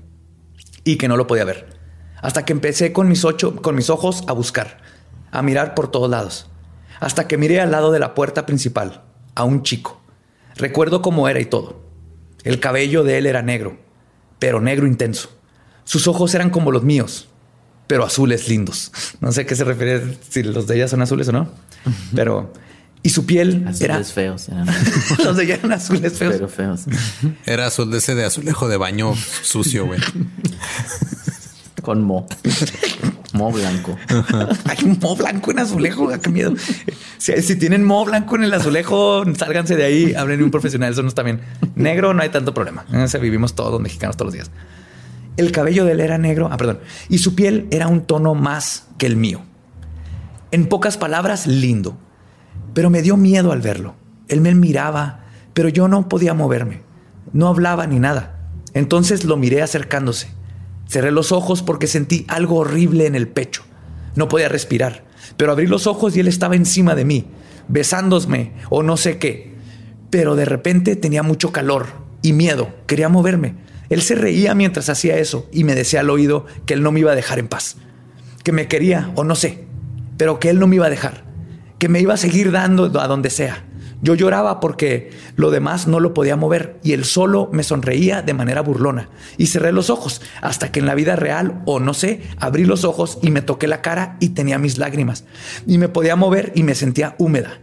[0.86, 1.81] y que no lo podía ver.
[2.22, 4.78] Hasta que empecé con mis, ocho, con mis ojos a buscar,
[5.32, 6.48] a mirar por todos lados.
[7.00, 9.04] Hasta que miré al lado de la puerta principal
[9.36, 10.02] a un chico.
[10.56, 11.82] Recuerdo cómo era y todo.
[12.44, 13.78] El cabello de él era negro,
[14.40, 15.30] pero negro intenso.
[15.84, 17.28] Sus ojos eran como los míos,
[17.88, 18.92] pero azules lindos.
[19.22, 21.50] No sé a qué se refiere si los de ella son azules o no,
[22.16, 22.52] pero
[23.04, 24.50] y su piel Azules era feos.
[24.50, 24.68] Eran,
[25.24, 26.34] los de ella eran azules feos.
[26.34, 26.82] pero feos.
[27.46, 29.14] Era azul de ese de azulejo de baño
[29.44, 30.00] sucio, güey.
[31.82, 32.28] Con mo.
[33.34, 33.98] Mo blanco.
[34.66, 36.10] Hay mo blanco en azulejo.
[36.12, 36.54] ah, Qué miedo.
[37.18, 40.14] Si, tienen mo blanco en el azulejo, sálganse de ahí.
[40.14, 40.92] Hablen un profesional.
[40.92, 41.42] Eso no está bien.
[41.76, 42.86] Negro no hay tanto problema.
[42.94, 44.52] Ese vivimos todos mexicanos todos los días.
[45.38, 46.50] El cabello de él era negro.
[46.52, 46.80] Ah, perdón.
[47.10, 49.42] Y su piel era un tono más que el mío.
[50.52, 51.98] En pocas palabras, lindo.
[52.74, 53.96] Pero me dio miedo al verlo.
[54.28, 55.22] Él me miraba,
[55.54, 56.82] pero yo no podía moverme.
[57.34, 58.50] No hablaba ni nada.
[58.74, 60.30] Entonces lo miré acercándose.
[60.92, 63.64] Cerré los ojos porque sentí algo horrible en el pecho.
[64.18, 65.06] No podía respirar,
[65.38, 67.28] pero abrí los ojos y él estaba encima de mí,
[67.70, 69.56] besándome o no sé qué.
[70.10, 71.86] Pero de repente tenía mucho calor
[72.22, 73.56] y miedo, quería moverme.
[73.88, 77.00] Él se reía mientras hacía eso y me decía al oído que él no me
[77.00, 77.78] iba a dejar en paz,
[78.44, 79.64] que me quería o no sé,
[80.18, 81.24] pero que él no me iba a dejar,
[81.80, 83.64] que me iba a seguir dando a donde sea.
[84.02, 88.34] Yo lloraba porque lo demás no lo podía mover y él solo me sonreía de
[88.34, 89.10] manera burlona.
[89.38, 92.84] Y cerré los ojos hasta que en la vida real, o no sé, abrí los
[92.84, 95.26] ojos y me toqué la cara y tenía mis lágrimas.
[95.68, 97.60] Y me podía mover y me sentía húmeda.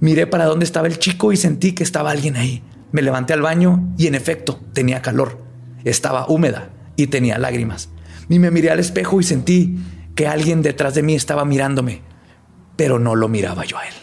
[0.00, 2.62] Miré para dónde estaba el chico y sentí que estaba alguien ahí.
[2.90, 5.38] Me levanté al baño y en efecto tenía calor.
[5.84, 7.90] Estaba húmeda y tenía lágrimas.
[8.28, 9.78] Y me miré al espejo y sentí
[10.14, 12.02] que alguien detrás de mí estaba mirándome,
[12.76, 13.94] pero no lo miraba yo a él.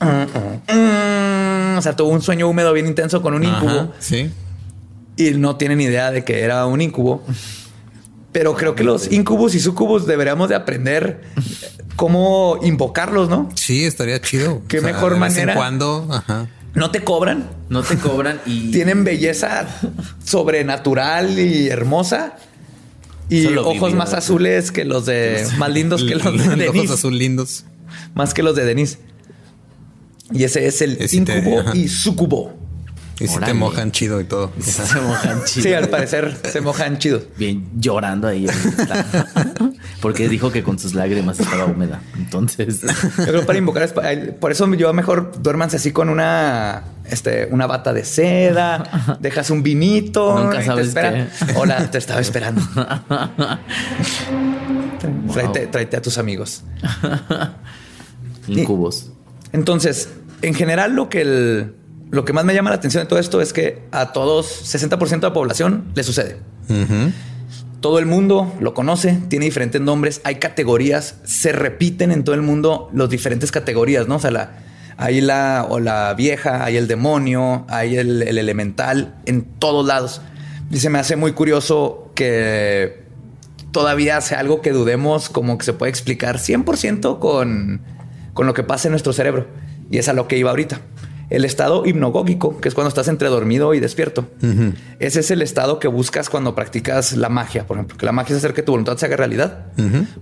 [0.00, 4.30] Mm, o sea, tuvo un sueño húmedo bien intenso con un incubo Ajá, sí.
[5.16, 7.22] y no tienen idea de que era un incubo.
[8.32, 11.22] Pero creo que los incubos y sucubos deberíamos de aprender
[11.96, 13.48] cómo invocarlos, ¿no?
[13.54, 14.62] Sí, estaría chido.
[14.68, 15.52] Qué mejor de vez manera.
[15.52, 16.48] En cuando, ajá.
[16.74, 19.66] No te cobran, No te cobran y tienen belleza
[20.22, 22.36] sobrenatural y hermosa
[23.30, 26.30] y Solo ojos vivido, más azules que los de más lindos que los de
[26.68, 27.64] Ojos Denise, azul lindos.
[28.14, 28.98] más que los de Denise.
[30.32, 31.76] Y ese es el te- incubo ajá.
[31.76, 32.54] y sucubo.
[33.18, 34.52] Y si te mojan chido y todo.
[34.60, 35.62] se mojan chido.
[35.64, 37.22] Sí, al parecer se mojan chidos.
[37.38, 38.46] Bien llorando ahí.
[40.02, 42.02] Porque dijo que con sus lágrimas estaba húmeda.
[42.18, 43.90] Entonces, Yo creo para invocar,
[44.38, 49.62] por eso yo mejor duérmanse así con una, este, una bata de seda, dejas un
[49.62, 50.38] vinito.
[50.38, 51.28] Nunca te sabes espera.
[51.54, 52.60] Hola, te estaba esperando.
[55.06, 55.32] Wow.
[55.34, 56.62] Tráete, tráete a tus amigos.
[58.48, 59.12] incubos.
[59.52, 60.10] Entonces,
[60.42, 61.74] en general, lo que el,
[62.10, 65.08] lo que más me llama la atención de todo esto es que a todos, 60%
[65.08, 66.38] de la población le sucede.
[67.80, 72.42] Todo el mundo lo conoce, tiene diferentes nombres, hay categorías, se repiten en todo el
[72.42, 74.16] mundo los diferentes categorías, ¿no?
[74.16, 74.58] O sea, la,
[74.96, 80.20] hay la, o la vieja, hay el demonio, hay el, el elemental, en todos lados.
[80.70, 83.04] Y se me hace muy curioso que
[83.72, 87.82] todavía sea algo que dudemos como que se puede explicar 100% con,
[88.36, 89.46] con lo que pasa en nuestro cerebro.
[89.90, 90.82] Y es a lo que iba ahorita.
[91.30, 94.28] El estado hipnogógico, que es cuando estás entre dormido y despierto.
[95.00, 98.34] Ese es el estado que buscas cuando practicas la magia, por ejemplo, que la magia
[98.34, 99.72] es hacer que tu voluntad se haga realidad,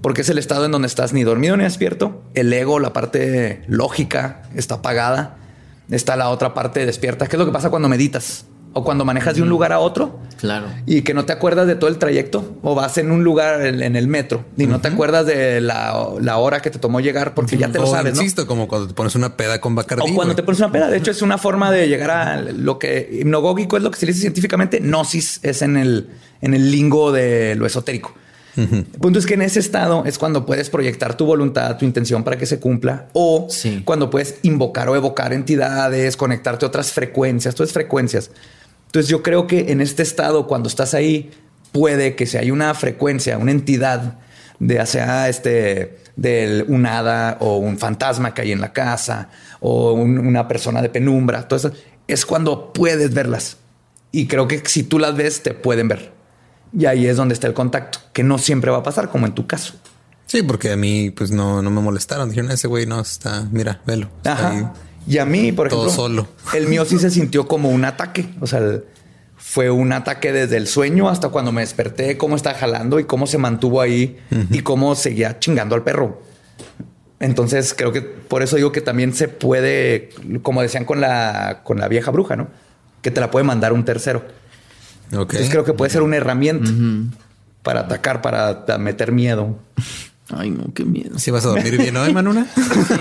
[0.00, 2.22] porque es el estado en donde estás ni dormido ni despierto.
[2.34, 5.36] El ego, la parte lógica, está apagada.
[5.90, 7.26] Está la otra parte despierta.
[7.26, 8.46] ¿Qué es lo que pasa cuando meditas?
[8.74, 10.66] O cuando manejas de un lugar a otro Claro.
[10.84, 13.82] y que no te acuerdas de todo el trayecto o vas en un lugar en,
[13.82, 17.32] en el metro y no te acuerdas de la, la hora que te tomó llegar
[17.34, 18.20] porque ya te lo O, sabes, ¿no?
[18.20, 20.10] insisto, como cuando te pones una peda con Bacardi.
[20.10, 20.88] O cuando te pones una peda.
[20.90, 24.06] De hecho, es una forma de llegar a lo que hipnogógico es lo que se
[24.06, 24.80] dice científicamente.
[24.80, 26.08] Gnosis es en el,
[26.42, 28.12] en el lingo de lo esotérico.
[28.56, 32.22] El punto es que en ese estado es cuando puedes proyectar tu voluntad, tu intención
[32.22, 33.82] para que se cumpla o Sí.
[33.84, 38.30] cuando puedes invocar o evocar entidades, conectarte a otras frecuencias, todas frecuencias.
[38.94, 41.32] Entonces yo creo que en este estado, cuando estás ahí,
[41.72, 44.18] puede que si hay una frecuencia, una entidad
[44.60, 49.30] de ya sea este de un hada o un fantasma que hay en la casa
[49.58, 51.72] o un- una persona de penumbra, todo eso
[52.06, 53.56] es cuando puedes verlas.
[54.12, 56.12] Y creo que si tú las ves, te pueden ver.
[56.72, 59.34] Y ahí es donde está el contacto, que no siempre va a pasar, como en
[59.34, 59.74] tu caso.
[60.26, 62.28] Sí, porque a mí pues no, no me molestaron.
[62.28, 64.06] Dijeron, ese güey no está, mira, velo.
[64.18, 64.64] Está ahí".
[65.06, 66.28] Y a mí, por Todo ejemplo, solo.
[66.54, 68.28] el mío sí se sintió como un ataque.
[68.40, 68.60] O sea,
[69.36, 73.26] fue un ataque desde el sueño hasta cuando me desperté, cómo estaba jalando y cómo
[73.26, 74.18] se mantuvo ahí
[74.50, 76.22] y cómo seguía chingando al perro.
[77.20, 80.10] Entonces creo que por eso digo que también se puede,
[80.42, 82.48] como decían con la, con la vieja bruja, ¿no?
[83.02, 84.24] Que te la puede mandar un tercero.
[85.10, 86.70] Entonces creo que puede ser una herramienta
[87.62, 89.56] para atacar, para meter miedo.
[90.30, 91.18] Ay, no, qué miedo.
[91.18, 92.46] Si vas a dormir bien hoy, Manuna.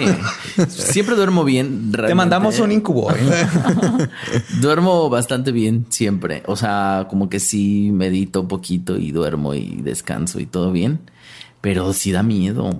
[0.67, 1.91] Siempre duermo bien.
[1.91, 3.11] Te mandamos un incubo.
[3.11, 3.47] ¿eh?
[4.61, 6.43] duermo bastante bien siempre.
[6.47, 10.99] O sea, como que sí medito un poquito y duermo y descanso y todo bien.
[11.61, 12.77] Pero sí da miedo.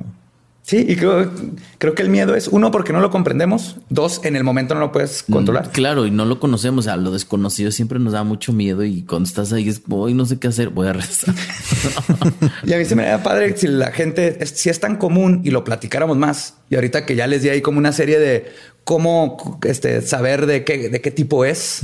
[0.66, 1.30] Sí, y creo,
[1.78, 4.80] creo que el miedo es uno porque no lo comprendemos, dos en el momento no
[4.80, 5.72] lo puedes mm, controlar.
[5.72, 9.28] Claro, y no lo conocemos, a lo desconocido siempre nos da mucho miedo y cuando
[9.28, 11.36] estás ahí es, hoy no sé qué hacer, voy a rezar.
[12.64, 15.51] y a mí se me da padre si la gente, si es tan común y
[15.51, 18.45] lo platicáramos más, y ahorita que ya les di ahí como una serie de
[18.86, 21.82] cómo este, saber de qué, de qué tipo es.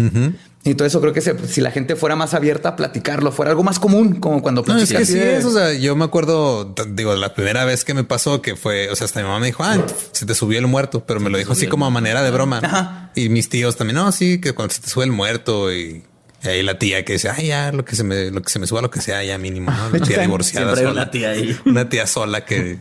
[0.64, 3.64] Y todo eso creo que si la gente fuera más abierta a platicarlo, fuera algo
[3.64, 4.92] más común, como cuando platicas.
[4.92, 5.46] No, es que sí es.
[5.46, 8.96] O sea, yo me acuerdo, digo, la primera vez que me pasó que fue, o
[8.96, 9.78] sea, hasta mi mamá me dijo, ah,
[10.12, 13.12] se te subió el muerto, pero me lo dijo así como a manera de broma.
[13.16, 16.04] Y mis tíos también, no, sí, que cuando se te sube el muerto y,
[16.44, 18.68] ahí la tía que dice, ay, ya lo que se me, lo que se me
[18.68, 19.72] suba, lo que sea, ya mínimo.
[19.72, 19.98] ¿no?
[19.98, 20.76] La tía divorciada.
[20.76, 20.92] Sola.
[20.92, 21.58] Una tía ahí.
[21.66, 22.80] Una tía sola que.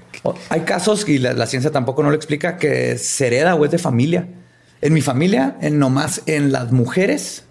[0.49, 3.79] Hay casos y la, ciencia tampoco no lo explica que se hereda o es de
[3.79, 4.29] familia.
[4.81, 7.45] En mi familia, en nomás en las mujeres,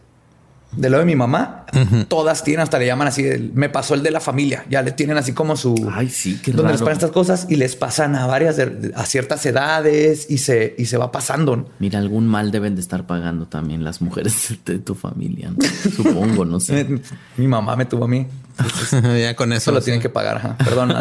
[0.71, 1.65] de lo de mi mamá,
[2.07, 5.17] todas tienen, hasta le llaman así, me pasó el de la familia, ya le tienen
[5.17, 5.89] así como su...
[5.91, 9.45] Ay, sí, que Donde les pasan estas cosas y les pasan a varias, a ciertas
[9.45, 11.69] edades y se, y se va pasando.
[11.79, 15.51] Mira, algún mal deben de estar pagando también las mujeres de tu familia,
[15.95, 16.87] supongo, no sé.
[17.37, 18.27] mi mamá me tuvo a mí.
[19.19, 19.71] ya con eso.
[19.71, 20.93] lo tienen que pagar, perdón,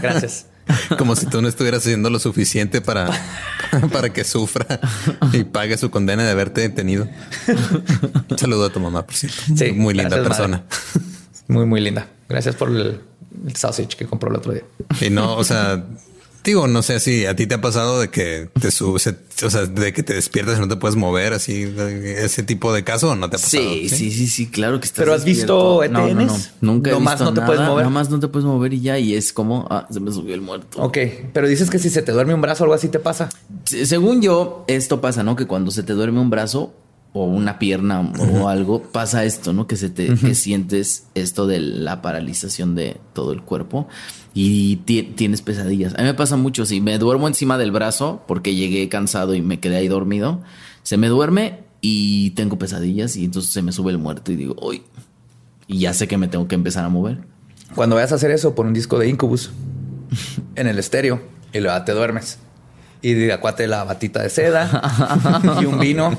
[0.00, 0.46] gracias.
[0.98, 3.08] Como si tú no estuvieras haciendo lo suficiente para,
[3.92, 4.80] para que sufra
[5.32, 7.08] y pague su condena de haberte detenido.
[8.28, 9.38] Un saludo a tu mamá, por cierto.
[9.56, 10.64] Sí, muy linda persona.
[11.46, 12.06] Muy, muy linda.
[12.28, 13.00] Gracias por el,
[13.46, 14.64] el sausage que compró el otro día.
[15.00, 15.84] Y no, o sea,
[16.48, 19.06] Digo, no sé si a ti te ha pasado de que te subes,
[19.44, 21.70] o sea, de que te despiertas y no te puedes mover, así,
[22.06, 23.62] ese tipo de caso, ¿o ¿no te ha pasado?
[23.62, 25.92] Sí, sí, sí, sí, claro que estás Pero has visto ETNs?
[25.92, 27.84] No, no, Nunca he visto no te puedes mover.
[27.84, 30.40] Nomás no te puedes mover y ya, y es como, ah, se me subió el
[30.40, 30.80] muerto.
[30.82, 30.96] Ok,
[31.34, 33.28] pero dices que si se te duerme un brazo o algo así te pasa.
[33.64, 35.36] Según yo, esto pasa, ¿no?
[35.36, 36.72] Que cuando se te duerme un brazo,
[37.12, 39.66] o una pierna o algo, pasa esto, ¿no?
[39.66, 43.88] Que se te que sientes esto de la paralización de todo el cuerpo
[44.34, 45.94] y tienes pesadillas.
[45.94, 49.40] A mí me pasa mucho, si me duermo encima del brazo porque llegué cansado y
[49.40, 50.42] me quedé ahí dormido,
[50.82, 54.54] se me duerme y tengo pesadillas y entonces se me sube el muerto y digo,
[54.60, 54.82] uy,
[55.66, 57.18] y ya sé que me tengo que empezar a mover.
[57.74, 59.50] Cuando vayas a hacer eso, pon un disco de Incubus
[60.54, 61.20] en el estéreo
[61.52, 62.38] y luego te duermes.
[63.00, 64.82] Y acuate la batita de seda
[65.60, 66.18] y un vino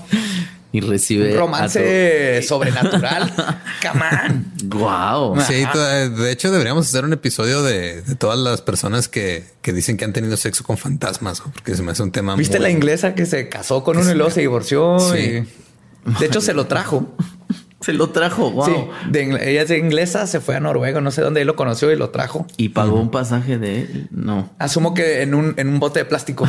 [0.72, 3.34] y recibe un romance sobrenatural.
[3.82, 5.40] Come Wow.
[5.42, 10.14] Sí, de hecho deberíamos hacer un episodio de, todas las personas que, dicen que han
[10.14, 12.36] tenido sexo con fantasmas, porque se me hace un tema.
[12.36, 15.00] ¿Viste la inglesa que se casó con uno y luego se divorció?
[15.00, 15.44] Sí.
[16.20, 17.16] de hecho, se lo trajo.
[17.82, 18.66] Se lo trajo, wow.
[18.66, 18.74] Sí,
[19.14, 22.10] ella es inglesa, se fue a Noruega, no sé dónde él lo conoció y lo
[22.10, 22.46] trajo.
[22.58, 24.08] ¿Y pagó un pasaje de él?
[24.12, 24.50] No.
[24.60, 26.46] Asumo que en un, en un bote de plástico.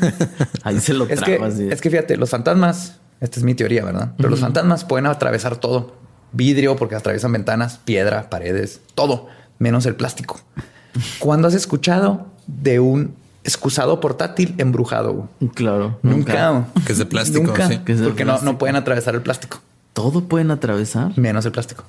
[0.64, 1.46] Ahí se lo trajo.
[1.46, 4.12] es que fíjate, los fantasmas esta es mi teoría, ¿verdad?
[4.16, 5.96] Pero los fantasmas pueden atravesar todo.
[6.32, 10.40] Vidrio, porque atraviesan ventanas, piedra, paredes, todo, menos el plástico.
[11.18, 13.14] ¿Cuándo has escuchado de un
[13.44, 15.28] excusado portátil embrujado?
[15.54, 15.98] Claro.
[16.02, 16.66] Nunca.
[16.86, 17.46] Que es de plástico.
[17.46, 17.68] Nunca.
[18.04, 19.60] porque No, no pueden atravesar el plástico.
[19.94, 21.18] ¿Todo pueden atravesar?
[21.18, 21.84] Menos el plástico.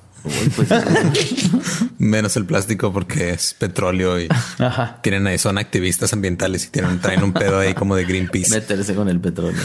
[0.56, 0.68] Pues,
[1.98, 4.28] Menos el plástico porque es petróleo y
[5.02, 8.50] tienen ahí, son activistas ambientales y tienen, traen un pedo ahí como de Greenpeace.
[8.50, 9.60] Meterse con el petróleo.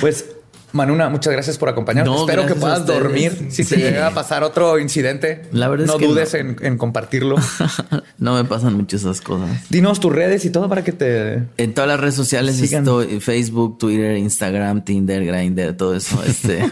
[0.00, 0.24] Pues
[0.72, 2.20] Manuna, muchas gracias por acompañarnos.
[2.20, 3.48] Espero que puedas dormir.
[3.50, 7.36] Si te llega a pasar otro incidente, no dudes En, compartirlo.
[8.18, 9.50] no me pasan mucho esas cosas.
[9.68, 11.42] Dinos tus redes y todo para que te.
[11.58, 16.22] En todas las redes sociales estoy Facebook, Twitter, Instagram, Tinder, Grindr, todo eso.
[16.24, 16.70] Este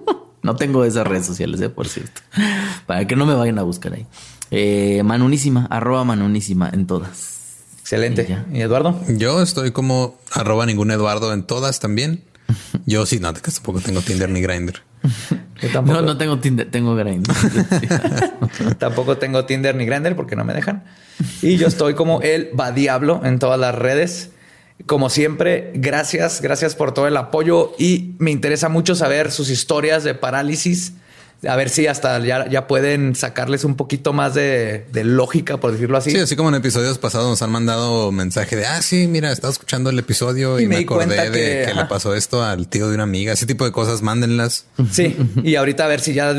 [0.42, 2.22] no tengo esas redes sociales, eh, por cierto.
[2.86, 4.06] Para que no me vayan a buscar ahí.
[4.50, 7.42] Eh, manunísima, arroba manunísima en todas.
[7.80, 8.26] Excelente.
[8.50, 8.98] ¿Y, ¿Y Eduardo?
[9.08, 12.22] Yo estoy como arroba ningún Eduardo en todas también.
[12.86, 14.80] Yo sí, no, tampoco tengo Tinder ni Grindr.
[15.84, 17.32] No, no tengo Tinder, tengo Grindr.
[18.78, 20.84] tampoco tengo Tinder ni Grindr porque no me dejan.
[21.40, 24.30] Y yo estoy como el va diablo en todas las redes.
[24.86, 30.02] Como siempre, gracias, gracias por todo el apoyo y me interesa mucho saber sus historias
[30.02, 30.94] de parálisis
[31.46, 36.12] a ver si hasta ya, pueden sacarles un poquito más de, lógica, por decirlo así.
[36.12, 39.52] Sí, así como en episodios pasados nos han mandado mensaje de, ah, sí, mira, estaba
[39.52, 43.02] escuchando el episodio y, me, acordé de que, le pasó esto al tío de una
[43.02, 43.32] amiga.
[43.32, 44.66] Ese tipo de cosas, mándenlas.
[44.92, 46.32] Sí, y ahorita a ver si ya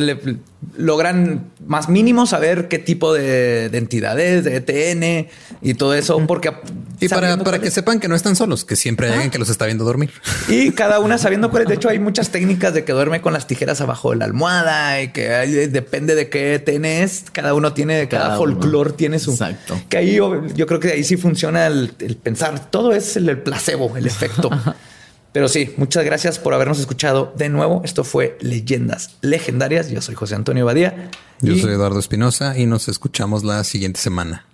[0.77, 5.27] logran más mínimo saber qué tipo de, entidades, de ETN
[5.61, 6.53] y todo eso, porque
[6.99, 9.49] Y para, para que sepan que no están solos, que siempre hay alguien que los
[9.49, 10.11] está viendo dormir.
[10.47, 11.69] Y cada una sabiendo cuál es.
[11.69, 14.92] De hecho, hay muchas técnicas de que duerme con las tijeras abajo de la almohada
[15.01, 15.29] y que
[15.69, 17.25] depende de qué tenés.
[17.31, 19.31] Cada uno tiene, cada, folclore tiene su.
[19.31, 19.79] Exacto.
[19.89, 21.89] Que ahí yo, creo que ahí sí funciona el,
[22.21, 22.71] pensar.
[22.71, 24.49] Todo es el, placebo, el efecto.
[25.33, 27.81] Pero sí, muchas gracias por habernos escuchado de nuevo.
[27.83, 29.89] Esto fue Leyendas Legendarias.
[29.89, 31.09] Yo soy José Antonio Badía.
[31.41, 34.45] Yo soy Eduardo Espinosa y nos escuchamos la siguiente semana.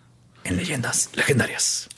[0.46, 1.90] En Leyendas Legendarias.